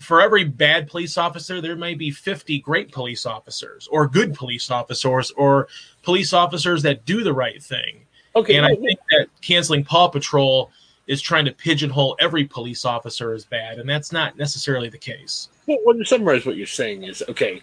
for 0.00 0.20
every 0.20 0.44
bad 0.44 0.88
police 0.88 1.16
officer 1.16 1.60
there 1.60 1.76
may 1.76 1.94
be 1.94 2.10
50 2.10 2.58
great 2.60 2.90
police 2.90 3.26
officers 3.26 3.88
or 3.90 4.08
good 4.08 4.34
police 4.34 4.70
officers 4.70 5.30
or 5.32 5.68
police 6.02 6.32
officers 6.32 6.82
that 6.82 7.04
do 7.04 7.22
the 7.22 7.32
right 7.32 7.62
thing 7.62 8.03
okay 8.36 8.56
and 8.56 8.66
i 8.66 8.74
think 8.74 8.98
that 9.10 9.28
canceling 9.40 9.84
paw 9.84 10.08
patrol 10.08 10.70
is 11.06 11.20
trying 11.20 11.44
to 11.44 11.52
pigeonhole 11.52 12.16
every 12.18 12.44
police 12.44 12.84
officer 12.84 13.32
as 13.32 13.44
bad, 13.44 13.78
and 13.78 13.88
that's 13.88 14.12
not 14.12 14.38
necessarily 14.38 14.88
the 14.88 14.98
case. 14.98 15.48
Well, 15.66 15.78
when 15.84 15.98
you 15.98 16.04
summarize 16.04 16.46
what 16.46 16.56
you're 16.56 16.66
saying 16.66 17.04
is 17.04 17.22
okay. 17.28 17.62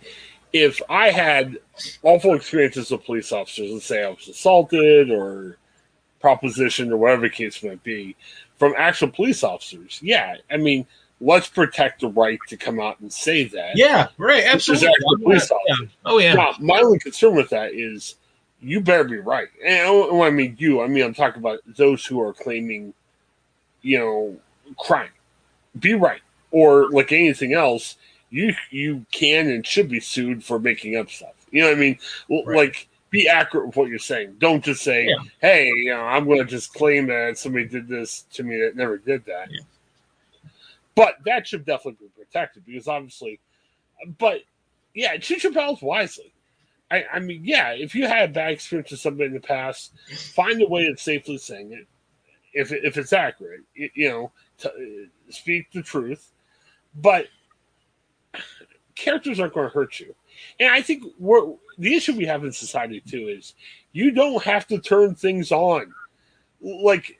If 0.53 0.81
I 0.89 1.11
had 1.11 1.57
awful 2.03 2.33
experiences 2.33 2.91
with 2.91 3.05
police 3.05 3.31
officers, 3.31 3.71
let's 3.71 3.85
say 3.85 4.03
I 4.03 4.09
was 4.09 4.27
assaulted 4.27 5.09
or 5.09 5.57
propositioned 6.21 6.91
or 6.91 6.97
whatever 6.97 7.21
the 7.21 7.29
case 7.29 7.63
might 7.63 7.81
be, 7.83 8.17
from 8.59 8.75
actual 8.77 9.07
police 9.07 9.45
officers, 9.45 9.99
yeah, 10.03 10.35
I 10.51 10.57
mean, 10.57 10.85
let's 11.21 11.47
protect 11.47 12.01
the 12.01 12.09
right 12.09 12.37
to 12.49 12.57
come 12.57 12.81
out 12.81 12.99
and 12.99 13.11
say 13.11 13.45
that. 13.45 13.77
Yeah, 13.77 14.09
right, 14.17 14.43
absolutely. 14.43 14.91
Police 15.23 15.49
yeah. 15.49 15.87
Oh 16.05 16.19
yeah. 16.19 16.33
Now, 16.33 16.53
my 16.59 16.79
only 16.79 16.99
concern 16.99 17.33
with 17.33 17.49
that 17.51 17.73
is 17.73 18.15
you 18.61 18.79
better 18.81 19.03
be 19.03 19.17
right. 19.17 19.47
And 19.65 19.87
oh, 19.87 20.15
when 20.15 20.27
I 20.27 20.31
mean 20.31 20.55
you, 20.59 20.81
I 20.81 20.87
mean 20.87 21.03
I'm 21.03 21.13
talking 21.13 21.41
about 21.41 21.59
those 21.65 22.05
who 22.05 22.21
are 22.21 22.33
claiming 22.33 22.93
you 23.81 23.99
know, 23.99 24.37
crime. 24.77 25.09
Be 25.79 25.93
right. 25.93 26.21
Or 26.51 26.89
like 26.89 27.11
anything 27.11 27.53
else, 27.53 27.97
you 28.29 28.53
you 28.69 29.05
can 29.11 29.47
and 29.49 29.65
should 29.65 29.89
be 29.89 29.99
sued 29.99 30.43
for 30.43 30.59
making 30.59 30.97
up 30.97 31.09
stuff. 31.09 31.33
You 31.51 31.61
know 31.61 31.69
what 31.69 31.77
I 31.77 31.79
mean? 31.79 31.97
Right. 32.29 32.57
Like 32.57 32.87
be 33.09 33.27
accurate 33.27 33.67
with 33.67 33.75
what 33.75 33.89
you're 33.89 33.99
saying. 33.99 34.35
Don't 34.39 34.63
just 34.63 34.83
say, 34.83 35.07
yeah. 35.07 35.15
"Hey, 35.41 35.67
you 35.67 35.91
know, 35.91 36.01
I'm 36.01 36.25
going 36.25 36.39
to 36.39 36.45
just 36.45 36.73
claim 36.73 37.07
that 37.07 37.37
somebody 37.37 37.65
did 37.65 37.87
this 37.87 38.21
to 38.33 38.43
me 38.43 38.59
that 38.61 38.75
never 38.75 38.97
did 38.97 39.25
that." 39.25 39.47
Yeah. 39.49 40.49
But 40.95 41.15
that 41.25 41.47
should 41.47 41.65
definitely 41.65 42.05
be 42.05 42.23
protected 42.23 42.65
because 42.65 42.87
obviously, 42.87 43.39
but 44.17 44.41
yeah, 44.93 45.17
choose 45.17 45.43
your 45.43 45.53
battles 45.53 45.81
wisely. 45.81 46.33
I, 46.91 47.05
I 47.13 47.19
mean, 47.19 47.41
yeah, 47.45 47.71
if 47.71 47.95
you 47.95 48.05
had 48.05 48.29
a 48.29 48.33
bad 48.33 48.51
experience 48.51 48.91
with 48.91 48.99
somebody 48.99 49.27
in 49.27 49.33
the 49.33 49.39
past, 49.39 49.93
find 50.35 50.61
a 50.61 50.67
way 50.67 50.87
of 50.87 50.99
safely 50.99 51.37
saying 51.37 51.71
it 51.71 51.87
if 52.53 52.71
if 52.71 52.97
it's 52.97 53.13
accurate, 53.13 53.61
you 53.73 54.09
know, 54.09 54.31
speak 55.29 55.71
the 55.71 55.81
truth. 55.81 56.31
But 56.95 57.27
characters 58.95 59.39
aren't 59.39 59.53
going 59.53 59.69
to 59.69 59.73
hurt 59.73 59.99
you, 59.99 60.13
and 60.59 60.69
I 60.69 60.81
think 60.81 61.03
we're 61.17 61.53
the 61.77 61.95
issue 61.95 62.13
we 62.13 62.25
have 62.25 62.43
in 62.43 62.51
society 62.51 63.01
too 63.01 63.27
is 63.29 63.53
you 63.93 64.11
don't 64.11 64.43
have 64.43 64.67
to 64.67 64.77
turn 64.77 65.15
things 65.15 65.51
on. 65.51 65.93
Like, 66.59 67.17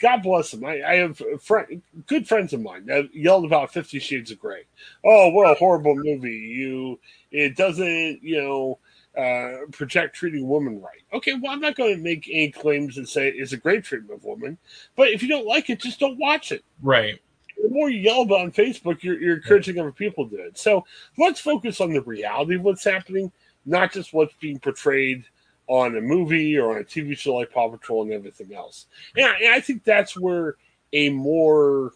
God 0.00 0.22
bless 0.22 0.50
them. 0.50 0.64
I, 0.64 0.82
I 0.82 0.94
have 0.96 1.22
friend, 1.40 1.82
good 2.06 2.28
friends 2.28 2.52
of 2.52 2.60
mine 2.60 2.86
that 2.86 3.14
yelled 3.14 3.44
about 3.44 3.72
Fifty 3.72 3.98
Shades 3.98 4.30
of 4.30 4.38
Grey. 4.38 4.64
Oh, 5.04 5.30
what 5.30 5.50
a 5.50 5.54
horrible 5.54 5.94
movie! 5.94 6.30
You, 6.30 7.00
it 7.30 7.56
doesn't, 7.56 8.22
you 8.22 8.40
know 8.40 8.78
uh, 9.16 9.66
project 9.72 10.14
treating 10.14 10.48
women 10.48 10.80
right. 10.80 11.02
Okay, 11.12 11.34
well, 11.34 11.52
I'm 11.52 11.60
not 11.60 11.76
going 11.76 11.96
to 11.96 12.02
make 12.02 12.28
any 12.30 12.50
claims 12.50 12.96
and 12.96 13.08
say 13.08 13.28
it's 13.28 13.52
a 13.52 13.56
great 13.56 13.84
treatment 13.84 14.20
of 14.20 14.24
women, 14.24 14.58
but 14.96 15.08
if 15.08 15.22
you 15.22 15.28
don't 15.28 15.46
like 15.46 15.70
it, 15.70 15.80
just 15.80 16.00
don't 16.00 16.18
watch 16.18 16.52
it. 16.52 16.64
Right. 16.82 17.18
The 17.62 17.68
more 17.68 17.90
you 17.90 18.00
yell 18.00 18.22
about 18.22 18.40
on 18.40 18.52
Facebook, 18.52 19.02
you're, 19.02 19.20
you're 19.20 19.36
encouraging 19.36 19.78
other 19.78 19.92
people 19.92 20.28
to 20.28 20.36
do 20.36 20.42
it. 20.42 20.58
So 20.58 20.84
let's 21.18 21.40
focus 21.40 21.80
on 21.80 21.92
the 21.92 22.00
reality 22.02 22.54
of 22.54 22.62
what's 22.62 22.84
happening, 22.84 23.32
not 23.66 23.92
just 23.92 24.14
what's 24.14 24.34
being 24.40 24.58
portrayed 24.58 25.24
on 25.70 25.96
a 25.96 26.00
movie 26.00 26.58
or 26.58 26.72
on 26.72 26.82
a 26.82 26.84
TV 26.84 27.16
show 27.16 27.36
like 27.36 27.52
Paw 27.52 27.70
Patrol 27.70 28.02
and 28.02 28.12
everything 28.12 28.54
else. 28.54 28.86
And 29.16 29.26
I, 29.26 29.34
and 29.36 29.54
I 29.54 29.60
think 29.60 29.84
that's 29.84 30.18
where 30.18 30.56
a 30.92 31.10
more 31.10 31.92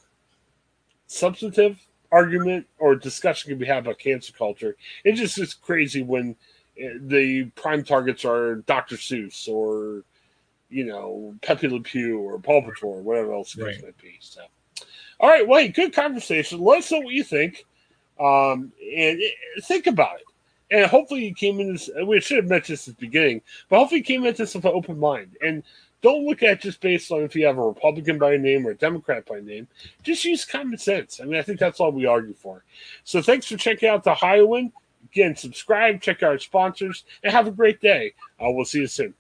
substantive 1.06 1.80
argument 2.12 2.66
or 2.78 2.94
discussion 2.94 3.50
can 3.50 3.58
be 3.58 3.66
had 3.66 3.78
about 3.78 3.98
cancer 3.98 4.32
culture. 4.32 4.76
It's 5.04 5.20
just 5.20 5.38
it's 5.38 5.54
crazy 5.54 6.02
when– 6.02 6.36
the 6.76 7.44
prime 7.54 7.84
targets 7.84 8.24
are 8.24 8.56
Dr. 8.56 8.96
Seuss 8.96 9.48
or 9.48 10.02
you 10.70 10.84
know 10.84 11.34
Pepe 11.42 11.68
Le 11.68 11.80
Pew 11.80 12.18
or 12.18 12.38
Paw 12.38 12.62
Patrol 12.62 12.94
or 12.94 13.02
whatever 13.02 13.32
else 13.32 13.56
it 13.56 13.62
right. 13.62 13.82
might 13.82 13.98
be. 13.98 14.16
So, 14.20 14.40
all 15.20 15.28
right, 15.28 15.46
well, 15.46 15.60
hey, 15.60 15.68
good 15.68 15.92
conversation. 15.92 16.60
Let 16.60 16.78
us 16.78 16.90
know 16.90 17.00
what 17.00 17.14
you 17.14 17.24
think, 17.24 17.64
um, 18.18 18.72
and 18.96 19.20
think 19.62 19.86
about 19.86 20.16
it. 20.16 20.23
And 20.74 20.86
hopefully, 20.86 21.24
you 21.24 21.34
came 21.34 21.60
in 21.60 21.72
this. 21.72 21.88
We 22.04 22.20
should 22.20 22.38
have 22.38 22.48
mentioned 22.48 22.74
this 22.74 22.88
at 22.88 22.96
the 22.96 23.06
beginning, 23.06 23.42
but 23.68 23.78
hopefully, 23.78 24.00
you 24.00 24.04
came 24.04 24.26
into 24.26 24.38
this 24.42 24.54
with 24.54 24.64
an 24.64 24.72
open 24.74 24.98
mind 24.98 25.36
and. 25.40 25.62
Don't 26.02 26.26
look 26.26 26.42
at 26.42 26.60
just 26.60 26.82
based 26.82 27.10
on 27.10 27.22
if 27.22 27.34
you 27.34 27.46
have 27.46 27.56
a 27.56 27.62
Republican 27.66 28.18
by 28.18 28.36
name 28.36 28.66
or 28.66 28.72
a 28.72 28.74
Democrat 28.74 29.24
by 29.24 29.40
name. 29.40 29.66
Just 30.02 30.22
use 30.26 30.44
common 30.44 30.76
sense. 30.76 31.18
I 31.18 31.24
mean, 31.24 31.36
I 31.36 31.42
think 31.42 31.58
that's 31.58 31.80
all 31.80 31.92
we 31.92 32.04
argue 32.04 32.34
for. 32.34 32.62
So, 33.04 33.22
thanks 33.22 33.46
for 33.46 33.56
checking 33.56 33.88
out 33.88 34.04
the 34.04 34.10
Ohioan. 34.10 34.70
Again, 35.10 35.34
subscribe, 35.34 36.02
check 36.02 36.22
out 36.22 36.32
our 36.32 36.38
sponsors, 36.38 37.04
and 37.22 37.32
have 37.32 37.46
a 37.46 37.50
great 37.50 37.80
day. 37.80 38.12
Uh, 38.38 38.50
we'll 38.50 38.66
see 38.66 38.80
you 38.80 38.86
soon. 38.86 39.14